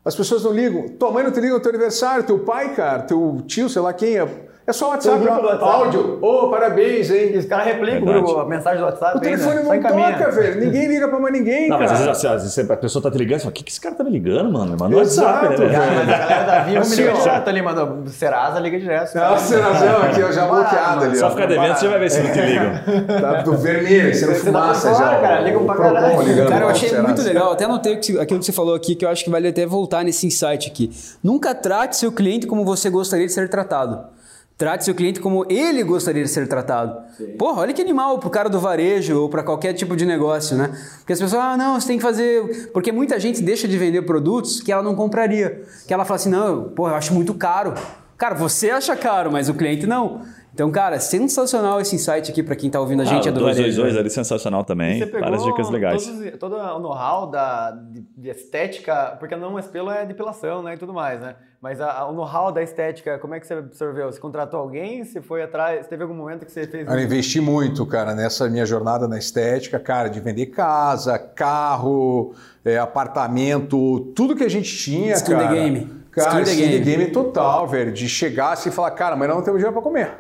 [0.05, 0.89] As pessoas não ligam.
[0.89, 3.93] Tua mãe não te liga no teu aniversário, teu pai, cara, teu tio, sei lá
[3.93, 4.27] quem é.
[4.65, 5.65] É só WhatsApp, grupo do WhatsApp.
[5.65, 6.19] áudio.
[6.23, 7.37] Ô, parabéns, E hein?
[7.39, 8.33] os caras replicam Verdade.
[8.33, 9.17] o- a mensagem do WhatsApp.
[9.19, 10.13] O telefone ainda, não encaminha.
[10.19, 10.61] toca, velho.
[10.65, 12.11] Ninguém liga pra mais ninguém, Não, mas cara.
[12.13, 13.81] às vezes, às vezes a pessoa tá te ligando e fala: o que, que esse
[13.81, 14.77] cara tá me ligando, mano?
[14.79, 15.73] Manda WhatsApp, né, velho.
[15.73, 17.21] Mas a galera da Vivo me Assim, liga ó.
[17.23, 19.15] direto ali, manda Serasa, liga direto.
[19.17, 22.33] Nossa, razão aqui, ó, já bloqueado ali, Só ficar devendo, você vai ver se não
[22.33, 22.73] te ligam.
[23.21, 25.21] Tá do vermelho, sendo Você dá fumaça pra fora, já.
[25.21, 26.49] cara, ligam pra caralho.
[26.49, 27.09] Cara, eu achei Serasa.
[27.09, 27.53] muito legal.
[27.53, 30.05] Até anotei o aquilo que você falou aqui, que eu acho que vale até voltar
[30.05, 30.89] nesse insight aqui.
[31.21, 34.13] Nunca trate seu cliente como você gostaria de ser tratado.
[34.57, 36.97] Trate seu cliente como ele gostaria de ser tratado.
[37.39, 40.71] Porra, olha que animal pro cara do varejo ou para qualquer tipo de negócio, né?
[40.99, 42.71] Porque as pessoas, ah, não, você tem que fazer.
[42.73, 45.63] Porque muita gente deixa de vender produtos que ela não compraria.
[45.87, 47.75] Que ela fala assim, não, porra, eu acho muito caro.
[48.17, 50.23] Cara, você acha caro, mas o cliente não.
[50.55, 53.41] Então, cara, sensacional esse insight aqui para quem tá ouvindo a gente Ah, é do
[53.41, 53.63] o varejo.
[53.63, 54.99] 222 ali, sensacional também.
[54.99, 56.05] Você pegou Várias dicas legais.
[56.07, 60.75] todos- todo o know-how da, de, de estética, porque não é pelo é depilação, né,
[60.75, 61.37] e tudo mais, né?
[61.59, 64.13] Mas a- a- o know-how da estética, como é que você absorveu?
[64.13, 65.03] Você contratou alguém?
[65.05, 65.87] Você foi atrás?
[65.87, 66.87] Teve algum momento que você fez...
[66.87, 72.35] Eu investi muito, cara, nessa minha jornada na estética, cara, de vender casa, carro,
[72.65, 75.55] é, apartamento, tudo que a gente tinha, Skin the cara.
[75.55, 76.03] game.
[76.11, 76.85] Cara, Skin the skin the game.
[77.05, 77.91] game total, velho.
[77.93, 80.11] De chegar assim e falar, cara, mas nós não temos dinheiro para comer.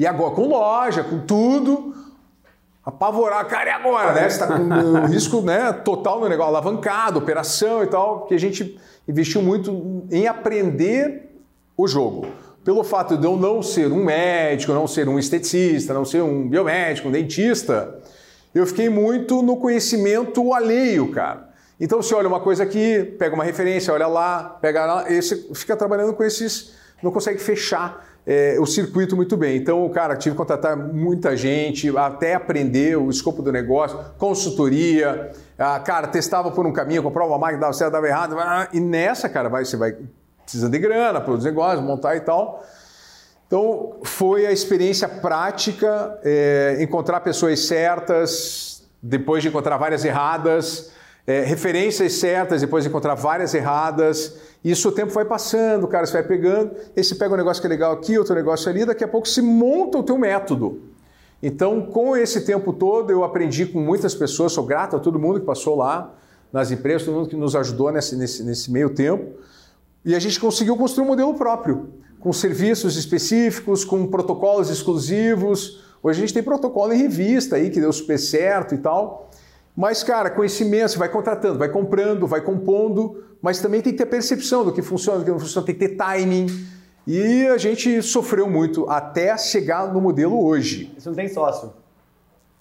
[0.00, 1.94] E agora, com loja, com tudo,
[2.82, 4.30] apavorar, cara, e agora, né?
[4.30, 8.38] Você tá com um risco né, total no negócio, alavancado, operação e tal, que a
[8.38, 11.30] gente investiu muito em aprender
[11.76, 12.28] o jogo.
[12.64, 16.48] Pelo fato de eu não ser um médico, não ser um esteticista, não ser um
[16.48, 17.98] biomédico, um dentista,
[18.54, 21.50] eu fiquei muito no conhecimento alheio, cara.
[21.78, 25.36] Então você olha uma coisa aqui, pega uma referência, olha lá, pega lá, e você
[25.54, 26.72] fica trabalhando com esses,
[27.02, 29.56] não consegue fechar é, o circuito muito bem.
[29.56, 35.78] Então, cara, tive que contratar muita gente, até aprender o escopo do negócio, consultoria, ah,
[35.80, 39.28] cara, testava por um caminho, comprava uma máquina, dava certo, dava errado, ah, e nessa,
[39.28, 39.96] cara, vai, você vai
[40.42, 42.64] precisando de grana para os negócios, montar e tal.
[43.46, 50.92] Então, foi a experiência prática, é, encontrar pessoas certas, depois de encontrar várias erradas,
[51.26, 54.36] é, referências certas, depois de encontrar várias erradas.
[54.64, 57.70] Isso o tempo vai passando, cara, você vai pegando, esse pega um negócio que é
[57.70, 60.82] legal aqui, outro negócio ali, daqui a pouco se monta o teu método.
[61.42, 65.40] Então, com esse tempo todo, eu aprendi com muitas pessoas, sou grato a todo mundo
[65.40, 66.14] que passou lá
[66.52, 69.38] nas empresas, todo mundo que nos ajudou nesse, nesse, nesse meio tempo.
[70.04, 75.82] E a gente conseguiu construir um modelo próprio, com serviços específicos, com protocolos exclusivos.
[76.02, 79.29] Hoje a gente tem protocolo em revista aí, que deu super certo e tal.
[79.80, 84.04] Mas, cara, conhecimento, você vai contratando, vai comprando, vai compondo, mas também tem que ter
[84.04, 86.48] percepção do que funciona, do que não funciona, tem que ter timing.
[87.06, 90.92] E a gente sofreu muito até chegar no modelo hoje.
[90.98, 91.72] Você não tem sócio.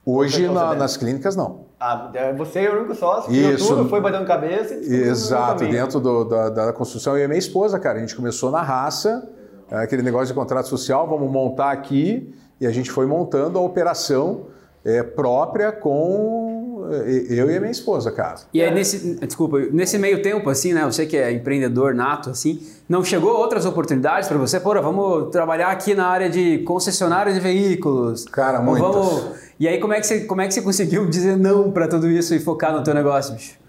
[0.06, 0.80] Hoje, na- consegue?
[0.80, 1.66] nas clínicas, não.
[1.78, 3.68] Ah, é, você é o único sócio, criou Isso.
[3.68, 7.98] tudo, foi batendo cabeça e Exato, dentro do- da, da construção, e minha esposa, cara,
[7.98, 9.30] a gente começou na raça,
[9.70, 13.62] é, aquele negócio de contrato social, vamos montar aqui, e a gente foi montando a
[13.62, 14.46] operação
[14.86, 16.49] é, própria com
[16.92, 18.38] eu e a minha esposa, cara.
[18.54, 20.84] E aí, nesse, desculpa, nesse meio tempo, assim, né?
[20.86, 24.60] Você que é empreendedor nato, assim, não chegou outras oportunidades para você?
[24.60, 28.26] Porra, vamos trabalhar aqui na área de concessionária de veículos.
[28.26, 28.96] Cara, Ou muitas.
[28.96, 29.40] Vamos...
[29.60, 32.10] E aí, como é, que você, como é que você conseguiu dizer não para tudo
[32.10, 33.60] isso e focar no teu negócio, bicho?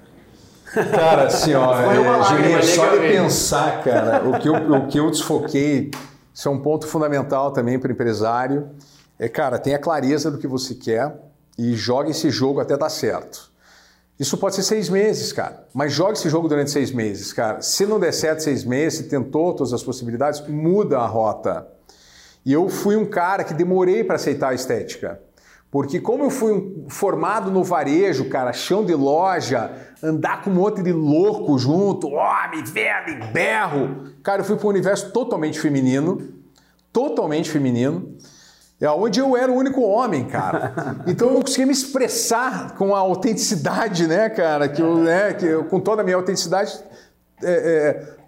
[0.73, 5.11] Cara, assim, ó, é, ali só de pensar, cara, o que, eu, o que eu
[5.11, 5.91] desfoquei,
[6.33, 8.69] isso é um ponto fundamental também para o empresário,
[9.19, 11.13] é, cara, tenha clareza do que você quer
[11.61, 13.51] e jogue esse jogo até dar certo.
[14.19, 17.61] Isso pode ser seis meses, cara, mas jogue esse jogo durante seis meses, cara.
[17.61, 21.69] Se não der certo seis meses, se tentou todas as possibilidades, muda a rota.
[22.47, 25.21] E eu fui um cara que demorei para aceitar a estética.
[25.71, 29.71] Porque como eu fui formado no varejo, cara, chão de loja,
[30.03, 34.15] andar com um monte de louco junto, homem, velho, berro.
[34.23, 36.27] Cara, eu fui para um universo totalmente feminino,
[36.91, 38.17] totalmente feminino,
[38.81, 40.73] é onde eu era o único homem, cara.
[41.07, 45.47] Então eu não conseguia me expressar com a autenticidade, né, cara, que eu, né, que
[45.47, 46.79] eu, com toda a minha autenticidade,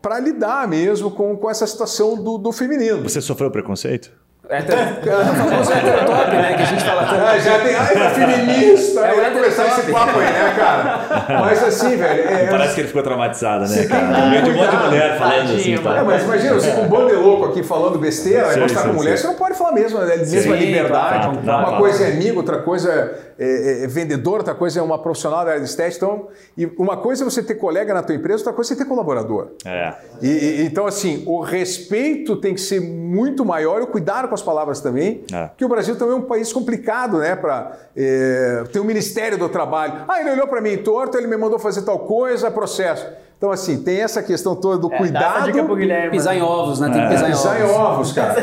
[0.01, 3.03] para lidar mesmo com, com essa situação do, do feminino.
[3.03, 4.11] Você sofreu preconceito?
[4.49, 6.55] É, o famoso heterotop, né?
[6.55, 7.23] Que a gente fala tanto.
[7.23, 7.77] Ah, já tem.
[7.77, 9.01] Ai, é feminista!
[9.01, 11.41] É, É, o vai começar esse papo aí, né, cara?
[11.41, 12.29] Mas assim, velho.
[12.29, 14.27] É, Parece que ele ficou traumatizado, né, cara?
[14.27, 15.97] Meio de um monte de mulher falando assim, tá?
[15.97, 18.89] É, mas imagina, você com um bando de louco aqui falando besteira, Sim, gostar sim,
[18.89, 19.23] com mulher, sim.
[19.23, 20.17] você não pode falar mesmo, né?
[20.17, 21.09] mesma Sim, liberdade.
[21.21, 22.13] claro, uma claro, coisa claro.
[22.13, 23.13] é amigo, outra coisa
[23.43, 26.05] é, é vendedor, outra coisa é uma profissional da área de estética.
[26.05, 28.83] Então, e uma coisa é você ter colega na tua empresa, outra coisa é você
[28.83, 29.49] ter colaborador.
[29.65, 29.95] É.
[30.21, 34.35] E, e- então, assim, o respeito tem que ser muito maior, e o cuidado com
[34.35, 35.47] as palavras também, É.
[35.49, 37.35] porque o Brasil também é um país complicado, né?
[37.37, 40.05] Pra, é, tem o Ministério do Trabalho.
[40.09, 43.07] Ah, ele olhou para mim torto, ele me mandou fazer tal coisa, processo.
[43.43, 45.37] Então, assim, tem essa questão toda do É, dá cuidado.
[45.39, 46.11] essa dica pro Guilherme.
[46.13, 46.89] Pisar em ovos, né?
[46.91, 47.77] Tem que pisar em Pisar em ovos.
[47.77, 48.37] ovos, cara.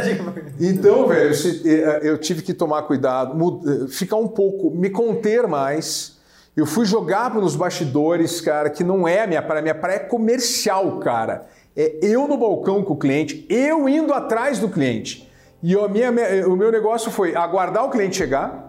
[0.59, 6.17] Então, velho, se- eh, eu tive que tomar cuidado, ficar um pouco, me conter mais.
[6.53, 9.61] Eu fui jogar nos bastidores, cara, que não é a minha praia.
[9.61, 11.45] Minha praia é comercial, cara.
[11.77, 15.31] É eu no balcão com o cliente, eu indo atrás do cliente.
[15.63, 16.11] E a minha-
[16.45, 18.67] o meu negócio foi aguardar o cliente chegar,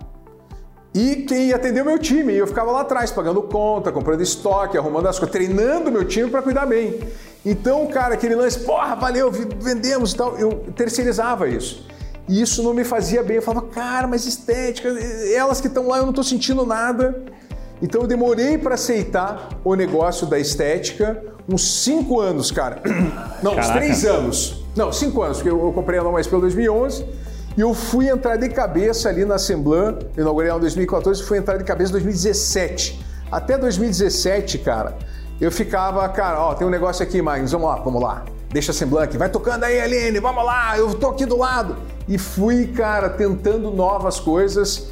[0.92, 2.32] e quem o meu time.
[2.32, 6.28] E eu ficava lá atrás, pagando conta, comprando estoque, arrumando as coisas, treinando meu time
[6.28, 7.00] para cuidar bem.
[7.46, 11.86] Então, cara, aquele lance, porra, valeu, vendemos e tal, eu terceirizava isso.
[12.28, 13.36] E isso não me fazia bem.
[13.36, 14.88] Eu falava, cara, mas estética,
[15.34, 17.22] elas que estão lá, eu não estou sentindo nada.
[17.80, 22.82] Então eu demorei para aceitar o negócio da estética, uns cinco anos, cara.
[23.42, 23.80] Não, uns Caraca.
[23.80, 24.62] três anos.
[24.76, 27.06] Não, cinco anos, porque eu, eu comprei a Nova pelo 2011
[27.60, 31.58] e eu fui entrar de cabeça ali na Assemblan, inaugurei em 2014 e fui entrar
[31.58, 33.04] de cabeça em 2017.
[33.30, 34.96] Até 2017, cara,
[35.38, 38.24] eu ficava, cara, ó, tem um negócio aqui, Marcos, vamos lá, vamos lá.
[38.48, 41.76] Deixa a Assemblan aqui, vai tocando aí, Aline, vamos lá, eu tô aqui do lado.
[42.08, 44.86] E fui, cara, tentando novas coisas.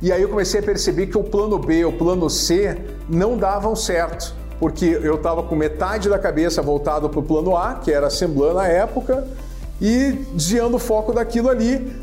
[0.00, 3.74] E aí eu comecei a perceber que o plano B, o plano C não davam
[3.74, 8.06] certo, porque eu estava com metade da cabeça voltado para o plano A, que era
[8.06, 9.26] a Assemblan na época,
[9.80, 12.00] e desviando o foco daquilo ali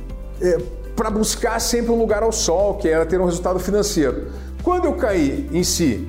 [0.96, 4.28] para buscar sempre um lugar ao sol, que era ter um resultado financeiro.
[4.64, 6.08] Quando eu caí em si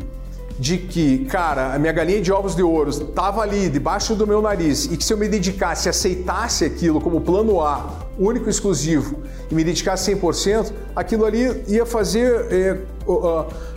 [0.58, 4.42] de que, cara, a minha galinha de ovos de ouro estava ali debaixo do meu
[4.42, 9.20] nariz e que se eu me dedicasse, aceitasse aquilo como plano A, único e exclusivo,
[9.50, 12.76] e me dedicasse 100%, aquilo ali ia fazer é,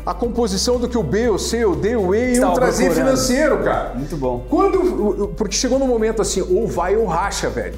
[0.05, 3.63] a, composição do que o B, o C, o D, o E Estava trazer financeiro,
[3.63, 3.93] cara.
[3.95, 4.45] Muito bom.
[4.49, 7.75] Quando, porque chegou num momento assim, ou vai ou racha, velho.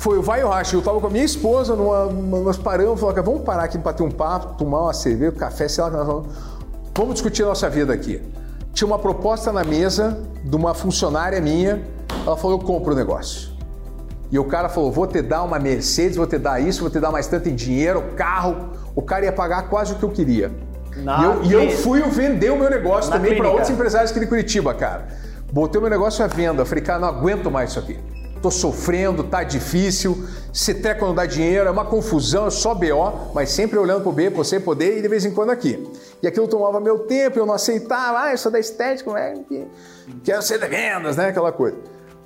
[0.00, 0.74] Foi o vai ou racha.
[0.74, 4.02] Eu tava com a minha esposa, numa, nós paramos, falamos, vamos parar aqui para ter
[4.02, 6.24] um papo, tomar uma cerveja, um café, sei lá o
[6.96, 7.12] vamos.
[7.12, 8.22] Discutir a nossa vida aqui.
[8.72, 11.82] Tinha uma proposta na mesa de uma funcionária minha,
[12.26, 13.50] ela falou, eu compro o negócio.
[14.30, 16.98] E o cara falou, vou te dar uma Mercedes, vou te dar isso, vou te
[16.98, 18.70] dar mais tanto em dinheiro, carro.
[18.94, 20.50] O cara ia pagar quase o que eu queria.
[20.96, 24.20] E, eu, e eu fui vender o meu negócio Na também para outros empresários aqui
[24.20, 25.08] de Curitiba, cara.
[25.52, 26.64] Botei o meu negócio à venda.
[26.64, 27.98] Falei, cara, não aguento mais isso aqui.
[28.42, 30.26] Tô sofrendo, tá difícil.
[30.52, 34.12] Se treco não dá dinheiro, é uma confusão, é só BO, mas sempre olhando pro
[34.12, 35.86] B, pro C, pro D e de vez em quando aqui.
[36.22, 39.34] E aquilo tomava meu tempo, eu não aceitava, ah, eu sou da estética, né?
[40.24, 41.28] quero ser de vendas, né?
[41.28, 41.76] Aquela coisa.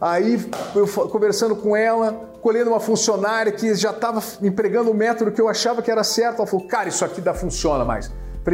[0.01, 0.39] Aí
[0.75, 2.13] eu conversando com ela,
[2.43, 6.39] colhendo uma funcionária que já estava empregando o método que eu achava que era certo.
[6.39, 8.11] Ela falou, cara, isso aqui dá funciona mais.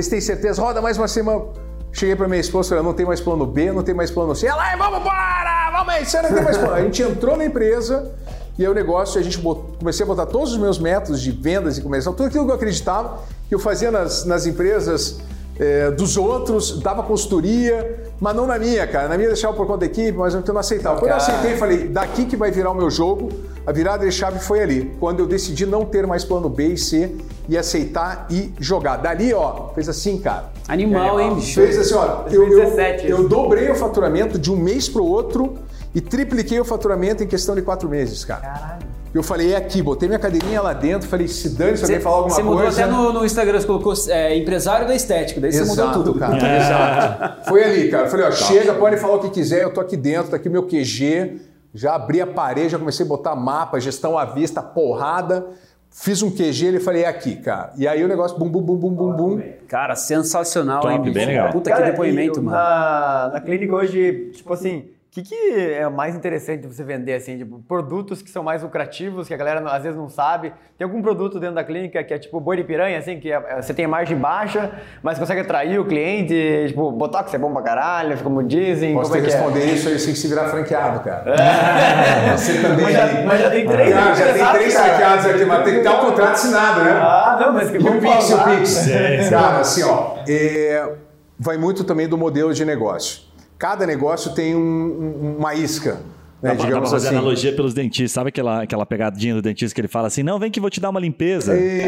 [0.08, 0.62] Tem certeza?
[0.62, 1.69] Roda mais uma semana.
[1.92, 4.34] Cheguei para minha esposa e falei, não tem mais plano B, não tem mais plano
[4.34, 4.46] C.
[4.46, 6.74] Ela, "Ai, vamos embora, vamos aí, você não tem mais plano.
[6.74, 8.10] A gente entrou na empresa
[8.58, 11.30] e aí o negócio, a gente bot- comecei a botar todos os meus métodos de
[11.32, 13.18] vendas e comercial, tudo aquilo que eu acreditava
[13.48, 15.18] que eu fazia nas, nas empresas
[15.58, 19.08] é, dos outros, dava consultoria, mas não na minha, cara.
[19.08, 20.98] Na minha eu deixava por conta da equipe, mas eu não aceitava.
[21.00, 23.28] Quando eu aceitei, falei, daqui que vai virar o meu jogo,
[23.66, 26.78] a virada de chave foi ali, quando eu decidi não ter mais plano B e
[26.78, 27.14] C
[27.50, 28.98] e aceitar e jogar.
[28.98, 30.44] Dali, ó, fez assim, cara.
[30.68, 31.60] Animal, hein, bicho?
[31.60, 33.28] Fez assim, ó, eu, eu, 2017 eu isso.
[33.28, 35.58] dobrei o faturamento de um mês pro outro
[35.92, 38.42] e tripliquei o faturamento em questão de quatro meses, cara.
[38.42, 38.86] Caralho.
[39.12, 42.16] Eu falei, é aqui, botei minha cadeirinha lá dentro, falei, se dane se alguém falar
[42.18, 42.84] alguma Você mudou coisa.
[42.84, 46.14] até no, no Instagram, você colocou é, empresário da estética, daí você mudou tudo.
[46.14, 46.36] cara.
[46.38, 47.48] Exato.
[47.48, 48.06] Foi ali, cara.
[48.06, 50.48] Eu falei, ó, chega, pode falar o que quiser, eu tô aqui dentro, tá aqui
[50.48, 51.40] meu QG.
[51.74, 55.46] Já abri a parede, já comecei a botar mapa, gestão à vista, porrada.
[55.90, 57.72] Fiz um QG, ele falei, é aqui, cara.
[57.76, 59.42] E aí o negócio, bum, bum, bum, bum, bum, bum.
[59.66, 61.14] Cara, sensacional, Top, hein, bicho?
[61.14, 61.50] bem legal.
[61.50, 62.56] Puta Cara, que depoimento, e mano.
[62.56, 65.34] Na, na clínica hoje, tipo assim, o que, que
[65.72, 69.36] é mais interessante de você vender, assim, tipo, produtos que são mais lucrativos, que a
[69.36, 70.52] galera às vezes não sabe?
[70.78, 73.42] Tem algum produto dentro da clínica que é tipo boi de piranha, assim, que é-
[73.48, 74.70] é- você tem margem baixa,
[75.02, 76.32] mas consegue atrair o cliente,
[76.68, 79.36] tipo, Botox é bom pra caralho, como dizem, Posso como te é que é?
[79.40, 81.24] responder isso aí sem se virar franqueado, cara.
[82.38, 82.84] Você também.
[82.84, 84.88] Mas já, mas já tem três Cara, já tem três cara.
[84.90, 86.90] franqueados aqui, mas tem que ter um contrato assinado, né?
[87.02, 88.44] Ah, não, mas que E o Pix, o.
[88.44, 89.28] Pix.
[89.28, 90.88] Cara, assim, ó, é,
[91.36, 93.28] vai muito também do modelo de negócio.
[93.60, 95.98] Cada negócio tem um- um- uma isca,
[96.42, 97.16] né, Dá pra fazer assim.
[97.18, 98.12] analogia pelos dentistas.
[98.12, 100.80] Sabe aquela, aquela pegadinha do dentista que ele fala assim: não, vem que vou te
[100.80, 101.54] dar uma limpeza.
[101.54, 101.86] Isso,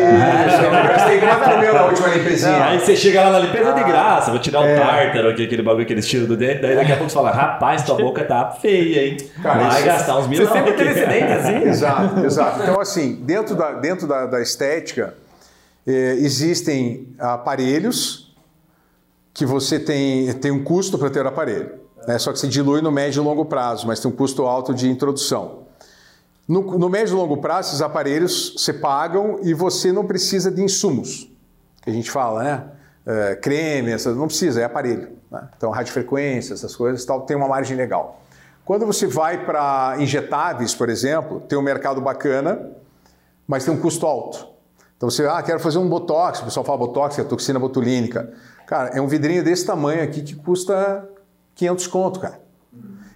[0.63, 2.63] eu gastei quatro mil na última limpezinha.
[2.67, 5.87] Aí você chega lá na limpeza de graça, vou tirar o tártaro aqui, aquele bagulho
[5.87, 6.61] que eles tiram do dente.
[6.61, 9.17] Daí daqui a pouco você fala: rapaz, tua boca tá feia, hein?
[9.43, 11.57] Cara, Vai isso- gastar uns mil Você sempre teve esse dente assim?
[11.69, 12.63] Exato, exato.
[12.63, 15.15] Então, assim, dentro da, dentro da, da estética,
[15.87, 18.22] eh, existem aparelhos
[19.35, 21.81] que você tem, tem um custo para ter o aparelho.
[22.07, 22.19] Né?
[22.19, 24.89] Só que se dilui no médio e longo prazo, mas tem um custo alto de
[24.89, 25.63] introdução.
[26.47, 30.63] No, no médio e longo prazo, esses aparelhos você pagam e você não precisa de
[30.63, 31.31] insumos,
[31.83, 32.65] que a gente fala, né?
[33.07, 35.17] Eh, creme, essas, não precisa, é aparelho.
[35.31, 35.49] né?
[35.57, 38.21] Então, radiofrequência, essas coisas, tal, tem uma margem legal.
[38.65, 42.71] Quando você vai para injetáveis, por exemplo, tem um mercado bacana,
[43.47, 44.47] mas tem um custo alto.
[44.97, 48.33] Então você, ah, quero fazer um botox, o pessoal fala botox, é toxina botulínica.
[48.73, 51.07] Cara, é um vidrinho desse tamanho aqui que custa
[51.57, 52.41] 500 conto, cara.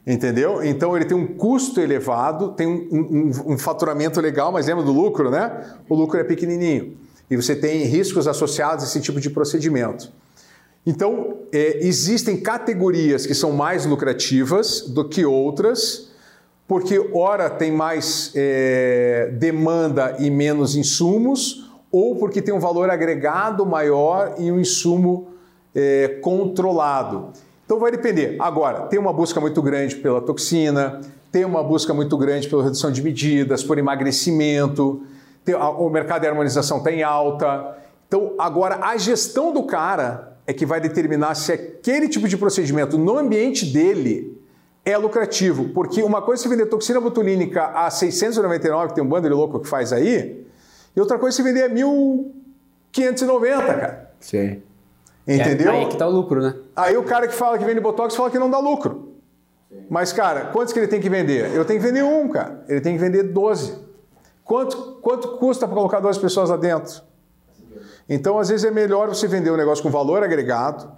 [0.06, 0.62] Entendeu?
[0.62, 4.92] Então ele tem um custo elevado, tem um, um- um faturamento legal, mas lembra do
[4.92, 5.64] lucro, né?
[5.88, 6.98] O lucro é pequenininho.
[7.30, 10.12] E você tem riscos associados a esse tipo de procedimento.
[10.84, 16.10] Então, é, existem categorias que são mais lucrativas do que outras,
[16.68, 23.64] porque ora tem mais é, demanda e menos insumos, ou porque tem um valor agregado
[23.64, 25.28] maior e um insumo
[25.76, 27.28] é, controlado.
[27.66, 28.36] Então vai depender.
[28.40, 31.00] Agora, tem uma busca muito grande pela toxina,
[31.30, 35.02] tem uma busca muito grande pela redução de medidas, por emagrecimento,
[35.44, 37.76] tem- a- o mercado de harmonização está em alta.
[38.08, 42.96] Então, agora, a gestão do cara é que vai determinar se aquele tipo de procedimento
[42.96, 44.40] no ambiente dele
[44.84, 45.70] é lucrativo.
[45.70, 49.34] Porque uma coisa é você vender toxina botulínica a 699, que tem um bando de
[49.34, 50.46] louco que faz aí,
[50.96, 51.68] e outra coisa é você vender a
[52.92, 54.10] 1.590, cara.
[54.20, 54.62] Sim.
[55.26, 55.72] Entendeu?
[55.72, 56.54] É, aí que tá o lucro, né?
[56.74, 59.16] Aí o cara que fala que vende Botox fala que não dá lucro.
[59.90, 61.52] Mas, cara, quantos que ele tem que vender?
[61.54, 62.64] Eu tenho que vender um, cara.
[62.68, 63.78] Ele tem que vender 12.
[64.44, 67.02] Quanto, quanto custa para colocar duas pessoas lá dentro?
[68.08, 70.90] Então, às vezes, é melhor você vender um negócio com valor agregado.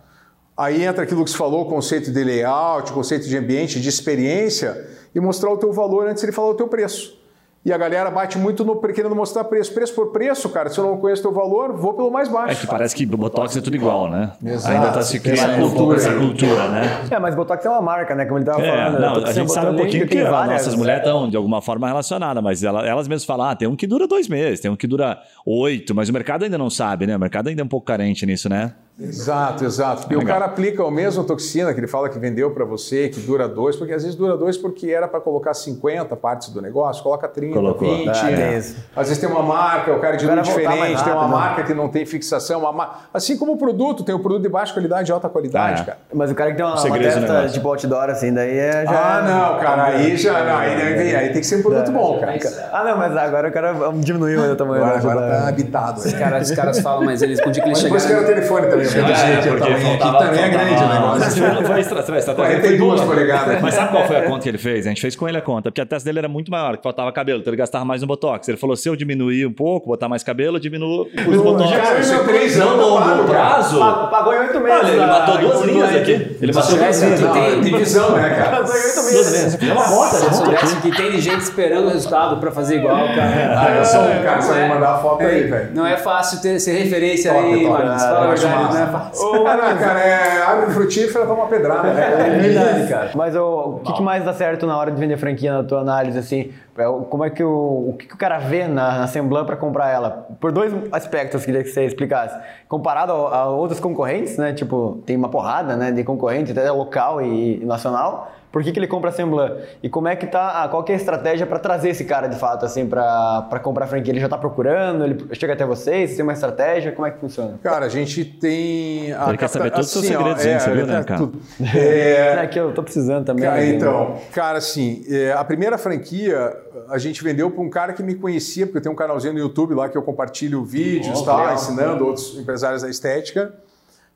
[0.57, 3.89] Aí entra aquilo que você falou, o conceito de layout, o conceito de ambiente, de
[3.89, 7.18] experiência, e mostrar o teu valor antes de ele falar o teu preço.
[7.65, 9.75] E a galera bate muito no querendo mostrar preço.
[9.75, 10.71] Preço por preço, cara.
[10.71, 12.53] Se eu não conheço o teu valor, vou pelo mais baixo.
[12.53, 14.33] É que parece que Botox é tudo igual, né?
[14.43, 14.75] Exato.
[14.75, 16.83] Ainda tá se criando Essa um pouco cultura essa cultura, né?
[17.11, 18.25] É, mas Botox é uma marca, né?
[18.25, 19.01] Como ele tava É, falando.
[19.01, 21.61] não, a toxina gente sabe um pouquinho que as várias- nossas mulheres estão de alguma
[21.61, 24.71] forma relacionadas, mas ela- elas mesmas falam, ah, tem um que dura dois meses, tem
[24.71, 27.17] um que dura oito, mas o mercado ainda não sabe, né?
[27.17, 28.73] O mercado ainda é um pouco carente nisso, né?
[29.01, 30.07] Exato, exato.
[30.13, 30.35] E o Legal.
[30.35, 33.77] cara aplica a mesma toxina que ele fala que vendeu para você, que dura dois,
[33.77, 37.55] porque às vezes dura dois porque era para colocar 50 partes do negócio, coloca 30,
[37.55, 37.89] Colocou.
[37.97, 38.09] 20.
[38.09, 38.55] Ah, né?
[38.55, 38.57] é.
[38.59, 38.75] Às
[39.09, 41.33] vezes tem uma marca, o cara O voltar mais diferente, tem uma né?
[41.33, 44.49] marca que não tem fixação, uma ma- assim como o produto, tem o produto de
[44.49, 45.85] baixa qualidade e alta qualidade, É.
[45.85, 45.99] cara.
[46.13, 49.19] Mas o cara que tem uma, uma testa tipo outdoor assim, daí é já...
[49.19, 52.19] Ah, não, cara, aí já não, aí, aí, aí tem que ser um produto bom,
[52.19, 52.37] cara.
[52.73, 56.01] Ah, não, mas agora o cara diminuiu o tamanho Agora, agora tá habitado.
[56.01, 58.07] Os caras, os caras falam, mas eles, o que Mas depois chegarem...
[58.09, 60.77] quero o telefone também, É, aqui o porque tamanho aqui, faltava- também é grande o
[60.77, 61.67] faltava- negócio.
[61.67, 63.61] Foi extra, 42 foi polegadas.
[63.63, 64.87] Mas sabe qual foi a conta que ele fez?
[64.87, 66.83] A gente fez com ele a conta, porque a testa dele era muito maior, que
[66.83, 68.49] faltava cabelo, então ele gastava mais no Botox.
[68.49, 71.71] Ele falou, se eu diminuir um pouco, botar mais cabelo, eu diminuo os Botox.
[71.71, 73.79] Cara, isso é três Não, anos no prazo...
[73.79, 74.79] Pa- Pagou em oito meses.
[74.81, 76.37] Olha, ele matou duas linhas aqui.
[76.41, 77.21] Ele matou duas linhas.
[77.21, 78.57] tem- Tem visão, né, cara?
[78.57, 79.59] Pagou em meses.
[79.63, 80.33] É uma conta, Se né?
[80.33, 83.55] soubesse que tem de gente esperando o resultado pra fazer igual, cara.
[83.61, 85.69] Ah, eu sou um cara, vai é- mandar a foto aí, velho.
[85.75, 87.65] Não é fácil ter, ser referência aí.
[87.69, 88.03] Marcos.
[88.03, 89.27] Fala a verdade, é fácil.
[89.29, 91.89] Ô, não, cara, é árvore frutífera toma pedrada.
[91.89, 91.93] É
[92.31, 92.39] né?
[92.39, 93.11] verdade, cara.
[93.15, 93.45] Mas o,
[93.77, 96.53] o que, que mais dá certo na hora de vender franquia na tua análise, assim?
[96.77, 99.45] É o- Como é que o, o que, que o cara vê na, na Semblan
[99.45, 100.27] para comprar ela?
[100.41, 102.39] Por dois aspectos, queria que você explicasse.
[102.69, 104.53] Comparado a, a outros concorrentes, né?
[104.53, 105.91] Tipo, tem uma porrada, né?
[105.91, 108.31] De concorrentes, até local e, e nacional.
[108.51, 109.59] Por que, que ele compra a Semblan?
[109.83, 112.29] E como é que tá, ah, qual que é a estratégia para trazer esse cara
[112.29, 114.13] de fato, assim, para comprar franquia?
[114.13, 115.05] Ele já tá procurando?
[115.05, 116.11] Ele chega até vocês?
[116.11, 116.93] Você tem uma estratégia?
[116.93, 117.59] Como é que funciona?
[117.63, 119.13] Cara, a gente tem.
[119.13, 120.59] A Ele quer saber todos os seus assim, ó, segredos, hein?
[120.59, 121.21] Você viu, né, é, cara?
[121.21, 121.41] tudo.
[121.79, 123.45] É, É que eu tô precisando também.
[123.45, 123.69] Cara, né?
[123.69, 126.57] então, cara, assim, é, a primeira franquia
[126.89, 129.39] a gente vendeu para um cara que me conhecia, porque eu tenho um canalzinho no
[129.39, 133.53] YouTube lá que eu compartilho vídeos, tal, ensinando outros empresários da estética.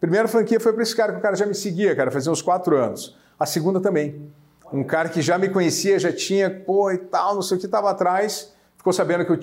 [0.01, 2.43] Primeira franquia foi para esse cara que o cara já me seguia, cara, fazia uns
[2.43, 3.17] quatro anos.
[3.43, 4.31] A segunda também.
[4.73, 7.67] Um cara que já me conhecia, já tinha, pô, e tal, não sei o que
[7.67, 9.39] estava atrás, ficou sabendo que eu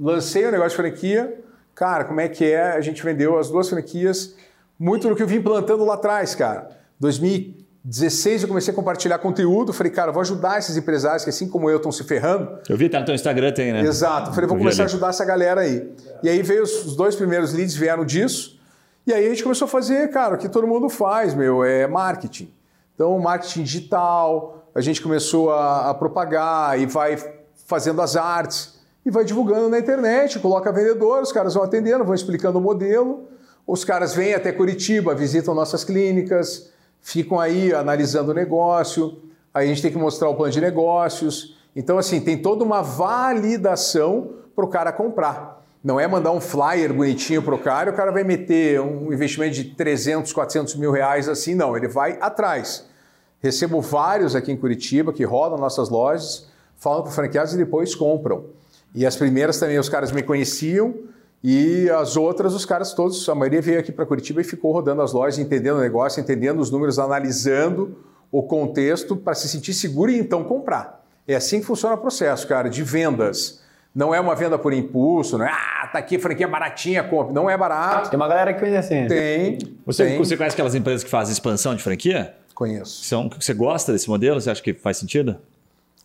[0.00, 1.44] lancei o negócio de franquia.
[1.74, 2.72] Cara, como é que é?
[2.72, 4.34] A gente vendeu as duas franquias,
[4.78, 6.70] muito do que eu vim plantando lá atrás, cara.
[7.00, 11.68] 2016 eu comecei a compartilhar conteúdo, falei, cara, vou ajudar esses empresários que assim como
[11.68, 13.82] eu estão se ferrando, Eu vi, tá no teu Instagram, tem, né?
[13.82, 14.32] Exato.
[14.32, 15.92] Falei, vou começar a ajudar essa galera aí.
[16.22, 18.58] E aí veio os, os dois primeiros leads vieram disso.
[19.06, 21.86] E aí a gente começou a fazer, cara, o que todo mundo faz, meu, é
[21.86, 22.50] marketing.
[22.94, 27.16] Então, marketing digital, a gente começou a, a propagar e vai
[27.66, 32.14] fazendo as artes e vai divulgando na internet, coloca vendedor, os caras vão atendendo, vão
[32.14, 33.28] explicando o modelo.
[33.66, 36.70] Os caras vêm até Curitiba, visitam nossas clínicas,
[37.00, 39.18] ficam aí analisando o negócio.
[39.52, 41.56] Aí a gente tem que mostrar o plano de negócios.
[41.74, 45.53] Então, assim, tem toda uma validação para o cara comprar.
[45.84, 49.12] Não é mandar um flyer bonitinho para o cara e o cara vai meter um
[49.12, 51.54] investimento de 300, 400 mil reais assim.
[51.54, 52.86] Não, ele vai atrás.
[53.38, 58.46] Recebo vários aqui em Curitiba que rodam nossas lojas, falam para franqueados e depois compram.
[58.94, 60.94] E as primeiras também os caras me conheciam
[61.42, 65.02] e as outras os caras todos, a maioria veio aqui para Curitiba e ficou rodando
[65.02, 67.98] as lojas, entendendo o negócio, entendendo os números, analisando
[68.32, 71.04] o contexto para se sentir seguro e então comprar.
[71.28, 73.62] É assim que funciona o processo, cara, de vendas.
[73.94, 77.32] Não é uma venda por impulso, não é, ah, tá aqui franquia baratinha, compra.
[77.32, 78.10] Não é barato.
[78.10, 79.06] Tem uma galera que vende assim.
[79.06, 79.58] Tem.
[79.86, 80.18] Você, tem.
[80.18, 82.34] você conhece aquelas empresas que fazem expansão de franquia?
[82.54, 83.04] Conheço.
[83.04, 84.40] São, você gosta desse modelo?
[84.40, 85.36] Você acha que faz sentido?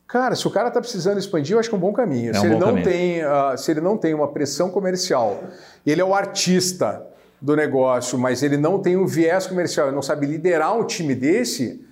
[0.07, 2.31] Cara, se o cara está precisando expandir, eu acho que é um bom caminho.
[2.31, 2.83] É se, um ele bom não caminho.
[2.83, 5.43] Tem, ah, se ele não tem uma pressão comercial,
[5.85, 7.05] ele é o artista
[7.41, 11.15] do negócio, mas ele não tem um viés comercial, ele não sabe liderar um time
[11.15, 11.85] desse,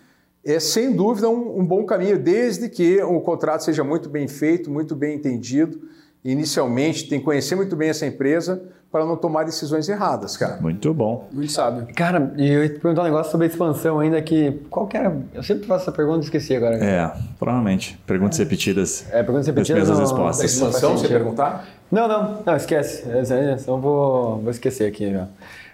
[0.46, 4.70] é sem dúvida um, um bom caminho, desde que o contrato seja muito bem feito,
[4.72, 5.80] muito bem entendido.
[6.24, 8.62] Inicialmente, tem que conhecer muito bem essa empresa
[8.92, 10.58] para não tomar decisões erradas, cara.
[10.62, 11.28] Muito bom.
[11.32, 11.88] Muito sábio.
[11.96, 14.62] Cara, e eu ia te perguntar um negócio sobre a expansão ainda que.
[14.70, 15.16] Qual que era?
[15.34, 16.78] Eu sempre faço essa pergunta e esqueci agora.
[16.84, 17.98] É, provavelmente.
[18.08, 19.06] Perguntas repetidas.
[19.12, 19.84] É, perguntas repetidas.
[19.84, 20.52] As mesmas não- respostas.
[20.54, 21.68] Expansão, você perguntar?
[21.92, 23.10] Não, não, não, esquece.
[23.10, 25.28] Essa aí, Então vou, vou esquecer aqui já.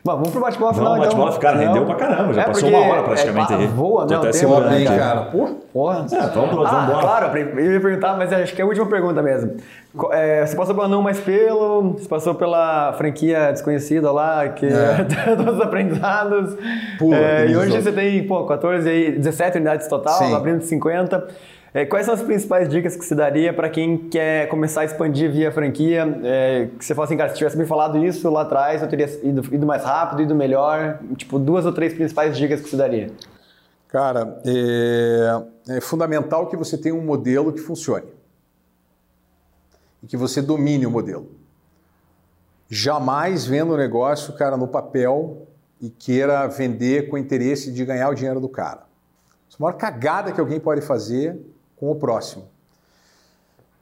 [0.05, 1.19] Bom, vamos pro bate-bola final, Vamos, então.
[1.19, 1.65] bate-bola, cara, Não.
[1.65, 3.67] rendeu pra caramba, já É, passou uma hora praticamente é, aí.
[3.67, 4.85] Voa, Tô não, até tem segurando aqui.
[4.85, 5.21] cara.
[5.21, 6.05] Pô, Porra.
[6.11, 6.99] É, vamos, vamos ah, embora.
[6.99, 9.55] claro, eu ia perguntar, mas acho que é a última pergunta mesmo.
[10.11, 15.05] É, você passou pela Não Mais Pelo, você passou pela franquia desconhecida lá, que é
[15.37, 16.57] todos os aprendizados.
[16.99, 20.35] Pula, É, e hoje você tem, pô, 14, aí, 17 unidades total, Sim.
[20.35, 21.27] abrindo 50.
[21.73, 25.31] É, quais são as principais dicas que você daria para quem quer começar a expandir
[25.31, 26.05] via franquia?
[26.23, 29.07] É, que você fala assim, cara, se tivesse me falado isso lá atrás, eu teria
[29.23, 30.99] ido, ido mais rápido, ido melhor.
[31.17, 33.11] Tipo, duas ou três principais dicas que você daria.
[33.87, 38.05] Cara, é, é fundamental que você tenha um modelo que funcione
[40.03, 41.31] e que você domine o modelo.
[42.69, 45.47] Jamais venda o negócio, cara, no papel
[45.81, 48.83] e queira vender com interesse de ganhar o dinheiro do cara.
[49.51, 51.52] É a maior cagada que alguém pode fazer
[51.83, 52.45] com o próximo.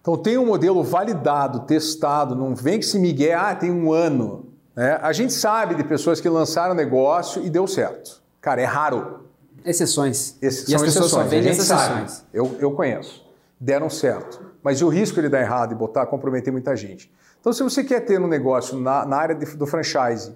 [0.02, 4.47] Então tenha um modelo validado, testado, não vem que se migué, ah, tem um ano.
[4.76, 4.97] né?
[5.02, 8.20] A gente sabe de pessoas que lançaram negócio e deu certo.
[8.41, 9.26] Cara, é raro.
[9.64, 10.36] Exceções.
[10.41, 12.04] E as são pessoas exceções, só as gente sabe.
[12.06, 12.26] exceções.
[12.34, 13.24] Eu, eu conheço.
[13.60, 14.43] Deram certo.
[14.64, 17.12] Mas o risco de dar errado e botar, comprometer muita gente?
[17.39, 20.34] Então, se você quer ter um negócio na, na área de- do franchise,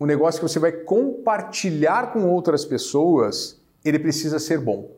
[0.00, 4.90] um negócio que você vai compartilhar com outras pessoas, ele precisa ser bom.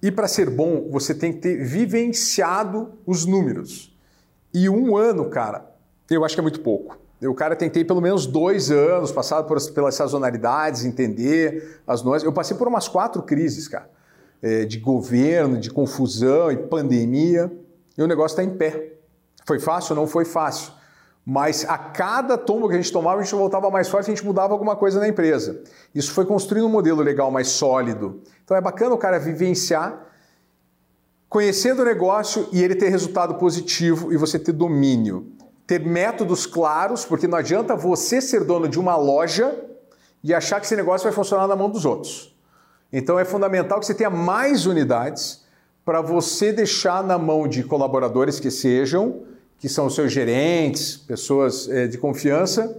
[0.00, 3.96] E para ser bom, você tem que ter vivenciado os números.
[4.54, 5.66] E um ano, cara,
[6.08, 6.98] eu acho que é muito pouco.
[7.20, 12.24] O cara ter pelo menos dois anos, passado por, pelas sazonalidades, entender as nuances.
[12.24, 13.90] Eu passei por umas quatro crises, cara,
[14.40, 17.50] eh, de governo, de confusão e pandemia,
[17.96, 18.92] e o negócio está em pé.
[19.44, 19.96] Foi fácil?
[19.96, 20.72] Não foi fácil.
[21.30, 24.24] Mas a cada tombo que a gente tomava, a gente voltava mais forte, a gente
[24.24, 25.60] mudava alguma coisa na empresa.
[25.94, 28.22] Isso foi construindo um modelo legal, mais sólido.
[28.42, 30.06] Então é bacana o cara vivenciar,
[31.28, 35.30] conhecendo o negócio e ele ter resultado positivo e você ter domínio.
[35.66, 39.54] Ter métodos claros, porque não adianta você ser dono de uma loja
[40.22, 42.34] de achar que esse negócio vai funcionar na mão dos outros.
[42.90, 45.44] Então é fundamental que você tenha mais unidades
[45.84, 49.24] para você deixar na mão de colaboradores que sejam,
[49.60, 52.76] que são seus gerentes, pessoas é, de confiança,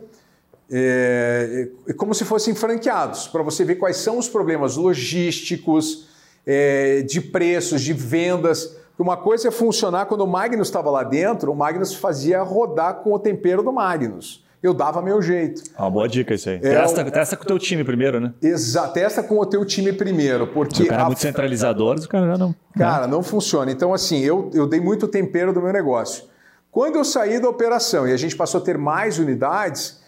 [0.71, 6.07] é, é, como se fossem franqueados, para você ver quais são os problemas logísticos,
[6.45, 8.77] é, de preços, de vendas.
[8.97, 13.13] Uma coisa é funcionar quando o Magnus estava lá dentro, o Magnus fazia rodar com
[13.13, 14.43] o tempero do Magnus.
[14.61, 15.63] Eu dava meu jeito.
[15.77, 16.57] Uma boa dica isso aí.
[16.57, 18.33] É, testa, testa com o teu time primeiro, né?
[18.41, 22.07] Exato, testa com o teu time primeiro, porque o cara é a- muito centralizador, o
[22.09, 22.53] cara já não.
[22.77, 23.71] Cara, não funciona.
[23.71, 26.25] Então, assim, eu, eu dei muito tempero do meu negócio.
[26.71, 29.99] Quando eu saí da operação e a gente passou a ter mais unidades,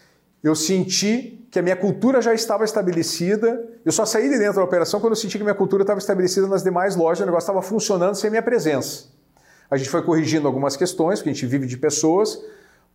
[0.42, 3.68] eu senti que a minha cultura já estava estabelecida.
[3.84, 6.46] Eu só saí de dentro da operação quando eu senti que minha cultura estava estabelecida
[6.46, 9.06] nas demais lojas, o negócio estava funcionando sem minha presença.
[9.70, 12.38] A gente foi corrigindo algumas questões, porque a gente vive de pessoas,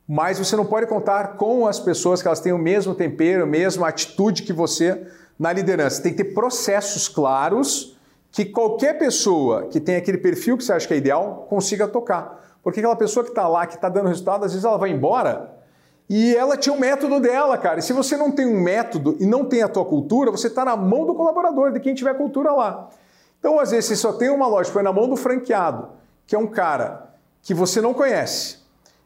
[0.08, 3.48] mas você não pode contar com as pessoas que elas têm o mesmo tempero, a
[3.48, 5.06] mesma atitude que você
[5.38, 6.02] na liderança.
[6.02, 7.98] Tem que ter processos claros
[8.32, 12.47] que qualquer pessoa que tem aquele perfil que você acha que é ideal consiga tocar.
[12.64, 15.58] Porque aquela pessoa que está lá, que está dando resultado, às vezes ela vai embora
[16.10, 17.80] e ela tinha um método dela, cara.
[17.80, 20.64] E se você não tem um método e não tem a tua cultura, você está
[20.64, 22.90] na mão do colaborador, de quem tiver cultura lá.
[23.40, 25.90] Então, às vezes, você só tem uma loja, foi na mão do franqueado,
[26.26, 28.58] que é um cara que você não conhece.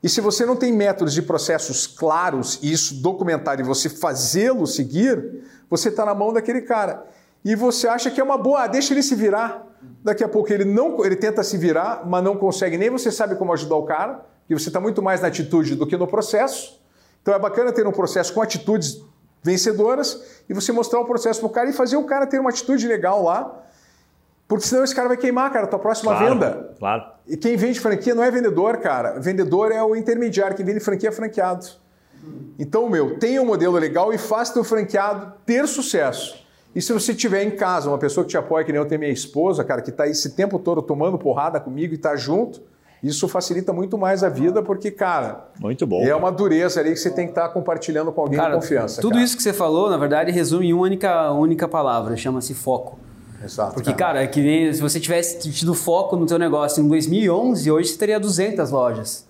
[0.03, 4.65] E se você não tem métodos e processos claros, e isso documentado e você fazê-lo
[4.65, 7.05] seguir, você está na mão daquele cara.
[7.43, 9.65] E você acha que é uma boa, ah, deixa ele se virar.
[10.03, 13.35] Daqui a pouco ele não, ele tenta se virar, mas não consegue nem você sabe
[13.35, 16.81] como ajudar o cara, e você está muito mais na atitude do que no processo.
[17.21, 19.01] Então é bacana ter um processo com atitudes
[19.43, 22.49] vencedoras e você mostrar o processo para o cara e fazer o cara ter uma
[22.49, 23.59] atitude legal lá,
[24.47, 26.75] porque senão esse cara vai queimar, cara, a tua próxima Claro, venda.
[26.77, 27.03] Claro.
[27.25, 29.17] E quem vende franquia não é vendedor, cara.
[29.19, 31.65] Vendedor é o intermediário, quem vende franquia é franqueado.
[32.59, 36.40] Então, meu, tenha um modelo legal e faça teu franqueado ter sucesso.
[36.73, 38.99] E se você tiver em casa uma pessoa que te apoia, que nem eu tenho
[38.99, 42.61] minha esposa, cara, que está esse tempo todo tomando porrada comigo e está junto,
[43.03, 46.03] isso facilita muito mais a vida, porque, cara, Muito bom.
[46.03, 49.01] é uma dureza ali que você tem que estar compartilhando com alguém Cara, de confiança.
[49.01, 49.23] tudo cara.
[49.23, 52.99] isso que você falou, na verdade, resume em uma única, única palavra, chama-se foco.
[53.43, 53.73] Exato.
[53.73, 57.71] Porque, cara, é que nem se você tivesse tido foco no teu negócio em 2011,
[57.71, 59.27] hoje você teria 200 lojas.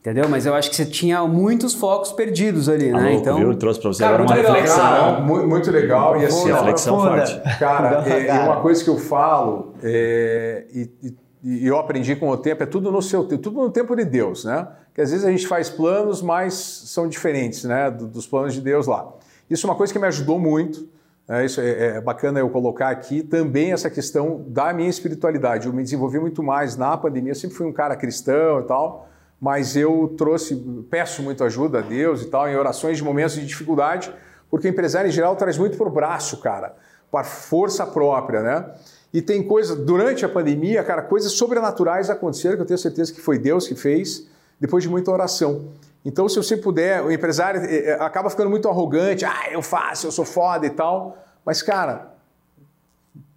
[0.00, 0.28] Entendeu?
[0.30, 3.02] Mas eu acho que você tinha muitos focos perdidos ali, Tá né?
[3.10, 3.54] louco, Então, viu?
[3.54, 4.62] Trouxe pra você Cara, agora uma muito legal.
[4.62, 4.90] reflexão.
[5.04, 6.16] Cara, mu- muito legal.
[6.20, 7.40] E assim, Reflexão forte.
[7.58, 8.44] Cara, é, Cara.
[8.44, 12.66] uma coisa que eu falo, é, e, e- e eu aprendi com o tempo, é
[12.66, 14.66] tudo no seu tempo, tudo no tempo de Deus, né?
[14.94, 17.90] Que às vezes a gente faz planos, mas são diferentes, né?
[17.90, 19.06] do- dos planos de Deus lá.
[19.50, 20.88] Isso é uma coisa que me ajudou muito.
[21.28, 21.44] né?
[21.44, 25.66] isso é, é bacana eu colocar aqui também essa questão da minha espiritualidade.
[25.68, 27.32] Eu me desenvolvi muito mais na pandemia.
[27.32, 29.06] Eu sempre fui um cara cristão e tal,
[29.40, 30.54] mas eu trouxe,
[30.90, 34.12] peço muito ajuda a Deus e tal em orações de momentos de dificuldade,
[34.50, 36.74] porque o empresário em geral traz muito por braço, cara,
[37.10, 38.66] para força própria, né?
[39.12, 43.20] E tem coisas, durante a pandemia, cara, coisas sobrenaturais aconteceram, que eu tenho certeza que
[43.20, 44.26] foi Deus que fez,
[44.60, 45.68] depois de muita oração.
[46.04, 50.06] Então, se você puder, o empresário eh, eh, acaba ficando muito arrogante, ah, eu faço,
[50.06, 52.14] eu sou foda e tal, mas, cara,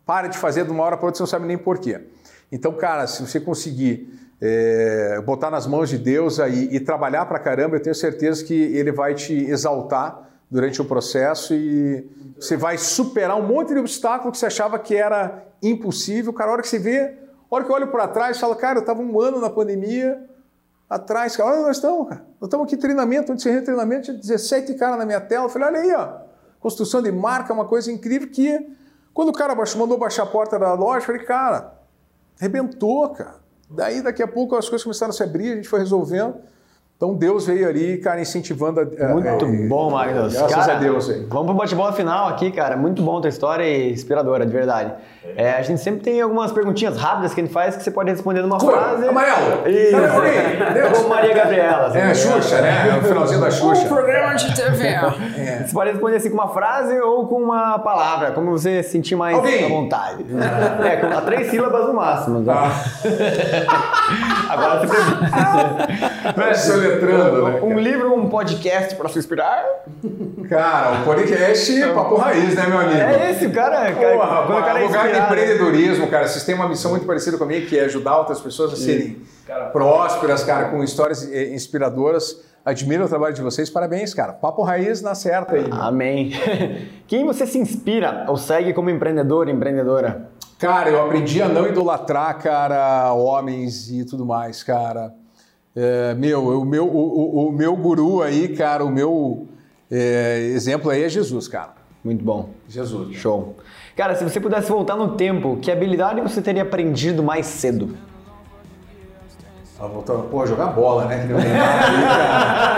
[0.05, 2.01] para de fazer de uma hora para outra, você não sabe nem porquê.
[2.51, 7.39] Então, cara, se você conseguir eh, botar nas mãos de Deus aí e trabalhar pra
[7.39, 12.05] caramba, eu tenho certeza que Ele vai te exaltar durante o processo e
[12.37, 16.33] você vai superar um monte de obstáculo que você achava que era impossível.
[16.33, 18.79] Cara, a hora que você vê, a hora que eu olho para trás, fala, cara,
[18.79, 20.21] eu estava um ano na pandemia,
[20.89, 22.25] atrás, cara, olha onde nós estamos, cara.
[22.41, 25.45] Nós estamos aqui em treinamento, onde você treinamento, tinha 17 caras na minha tela.
[25.45, 26.17] Eu falei, olha aí, ó,
[26.59, 28.75] construção de marca, uma coisa incrível que
[29.13, 31.75] quando o cara baixou, mandou baixar a porta da loja, eu falei, cara,
[32.37, 33.42] arrebentou, cara.
[33.69, 36.35] Daí, daqui a pouco, as coisas começaram a se abrir, a gente foi resolvendo.
[36.95, 38.83] Então, Deus veio ali, cara, incentivando a.
[38.83, 40.33] a- Muito a- bom, Magnus.
[40.35, 41.25] Graças Cara, a Deus aí.
[41.29, 42.77] Vamos pro bate-bola final aqui, cara.
[42.77, 44.93] Muito bom a tua história e inspiradora, de verdade.
[45.35, 48.09] É, a gente sempre tem algumas perguntinhas rápidas que a gente faz que você pode
[48.09, 49.05] responder numa Cor, frase.
[49.07, 49.67] amarelo.
[49.67, 50.73] Isso.
[50.73, 50.97] Deus.
[50.99, 51.87] Como Maria Gabriela.
[51.87, 51.97] assim.
[51.97, 52.89] É a Xuxa, né?
[52.89, 53.85] É o finalzinho da Xuxa.
[53.87, 54.83] programa de TV.
[55.65, 59.15] Você pode responder assim com uma frase ou com uma palavra, como você se sentir
[59.15, 59.65] mais Alguém.
[59.65, 60.25] à vontade.
[60.85, 62.43] É, com a três sílabas no máximo.
[62.45, 62.69] tá?
[64.49, 64.93] Agora você
[66.35, 66.53] Vai
[66.83, 67.59] soletrando, né?
[67.61, 69.63] Um livro ou um podcast pra se inspirar?
[70.49, 72.99] Cara, o podcast é papo raiz, né, meu amigo?
[72.99, 73.91] É esse, o cara.
[73.93, 76.27] cara Porra, quando o cara é lugar de empreendedorismo, cara.
[76.27, 78.75] Vocês têm uma missão muito parecida com a minha, que é ajudar outras pessoas a
[78.75, 79.21] serem
[79.71, 82.41] prósperas, cara, com histórias eh, inspiradoras.
[82.65, 84.31] Admiro o trabalho de vocês, parabéns, cara.
[84.31, 85.67] Papo raiz na certa aí.
[85.69, 86.31] Amém.
[87.07, 90.29] Quem você se inspira ou segue como empreendedor, empreendedora?
[90.57, 95.13] Cara, eu aprendi a não idolatrar, cara, homens e tudo mais, cara.
[95.75, 99.47] É, meu, o meu, o, o- o meu guru aí, cara, o meu
[99.91, 101.71] é, exemplo aí é Jesus, cara.
[102.03, 102.49] Muito bom.
[102.69, 103.15] Jesus.
[103.15, 103.55] Show.
[103.95, 107.95] Cara, se você pudesse voltar no tempo, que habilidade você teria aprendido mais cedo?
[109.79, 111.25] Voltou, pô, jogar bola, né?
[111.27, 112.73] Que aí, cara.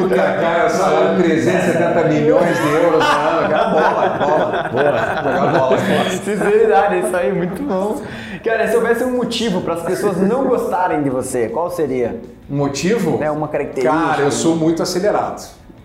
[0.00, 3.68] Puta, cara, salário de 370 milhões de euros cara.
[3.70, 4.68] Bola, bola.
[4.70, 4.98] Boa.
[5.36, 5.78] Jogar bola.
[6.10, 8.00] Sinceridade, isso aí, muito bom.
[8.44, 12.20] Cara, se houvesse um motivo para as pessoas não gostarem de você, qual seria?
[12.48, 13.22] Motivo?
[13.22, 13.92] É uma característica.
[13.94, 15.42] Cara, eu sou muito acelerado.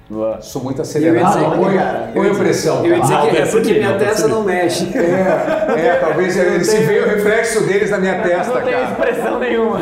[0.10, 0.42] Boa.
[0.42, 1.58] Sou muito Eu acelerado.
[1.58, 2.78] Põe- cara, Põe pressão.
[2.86, 4.90] Eu ia dizer que é porque minha eu testa não mexe.
[4.98, 8.86] É, é, talvez ele se veja o reflexo deles na minha testa, Não tem cara.
[8.92, 9.80] expressão nenhuma.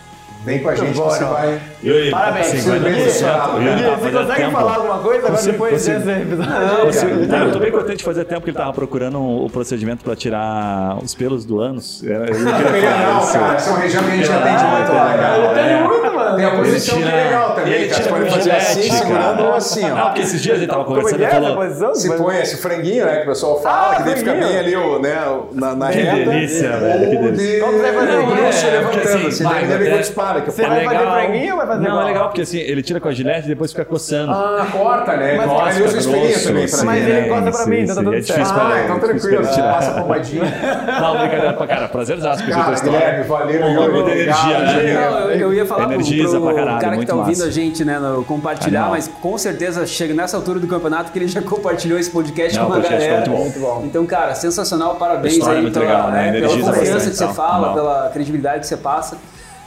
[0.47, 1.33] vem com a gente que bom, você não.
[1.33, 1.59] vai...
[1.83, 2.47] E aí, Parabéns.
[2.47, 3.37] Você vai dar certo.
[3.37, 4.51] Tá Você consegue tempo.
[4.51, 5.99] falar alguma coisa agora Consigo, depois consigo.
[5.99, 6.77] desse episódio?
[6.85, 7.25] Consigo.
[7.27, 10.15] Não, eu tô bem contente de fazer tempo que ele tava procurando o procedimento pra
[10.15, 12.01] tirar os pelos do ânus.
[12.03, 13.33] Eu, eu não queria Ele falar não, isso.
[13.33, 15.53] cara, essa é uma região que a gente atende muito lá, cara.
[15.53, 16.35] Tem muito, mano.
[16.37, 18.03] Tem a posição que tira- é legal também, ele cara.
[18.03, 19.43] Você pode fazer assim, segurando cara.
[19.49, 20.05] ou assim, Não, ó.
[20.05, 21.95] porque esses dias a gente tava é conversando que e é falou.
[21.95, 24.49] Se põe esse franguinho, né, que o pessoal fala, Ah, que daí fica franguinho.
[24.49, 25.15] bem ali o, né,
[25.53, 26.15] na, na Que reta.
[26.29, 27.53] delícia, velho, que Ou delícia.
[27.55, 29.89] de- Como você vai fazer Não, É, porque levantando, assim, assim, vai, deve
[30.39, 30.41] dispara.
[30.41, 30.93] Que Você é vai legal.
[30.93, 32.01] fazer franguinho ou vai fazer Não, igual?
[32.01, 34.31] é legal porque assim, ele tira com a gilete e depois fica coçando.
[34.31, 35.35] Ah, corta, né?
[35.37, 37.27] Mas Mas ele usa grosso, espelhinho também pra sim, Mas mim, ele né?
[37.27, 38.51] gosta pra sim, mim, então tá tudo é certo.
[38.53, 40.43] Ah, então é tranquilo, você passa a pomadinha.
[41.01, 42.99] Não, brincadeira pra cara, prazerzaço com essa história.
[42.99, 43.71] Guilherme, valeu.
[43.71, 45.37] Meu muita energia, né?
[45.41, 47.47] Eu, ia falar pro, Energiza pro pra caralho, cara que tá ouvindo massa.
[47.47, 48.95] a gente, né, no compartilhar, Animal.
[48.95, 52.73] mas com certeza chega nessa altura do campeonato que ele já compartilhou esse podcast com
[52.73, 53.29] a galera.
[53.29, 53.81] muito bom.
[53.85, 56.29] Então, cara, sensacional, parabéns é aí muito pela, legal, né?
[56.29, 57.33] é, pela Energiza confiança que você então.
[57.35, 59.17] fala, pela credibilidade que você passa.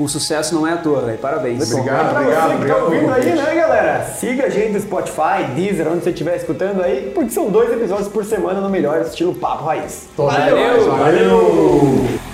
[0.02, 1.18] O sucesso não é à toa, velho.
[1.18, 1.70] Parabéns.
[1.70, 2.82] Obrigado, Pra obrigado, você que tá obrigado.
[2.85, 4.05] ouvindo aí, né, galera?
[4.18, 8.09] Siga a gente no Spotify, Deezer, onde você estiver escutando aí, porque são dois episódios
[8.09, 10.09] por semana no melhor estilo Papo Raiz.
[10.16, 10.56] Valeu.
[10.56, 10.97] Valeu!
[10.97, 12.30] Valeu.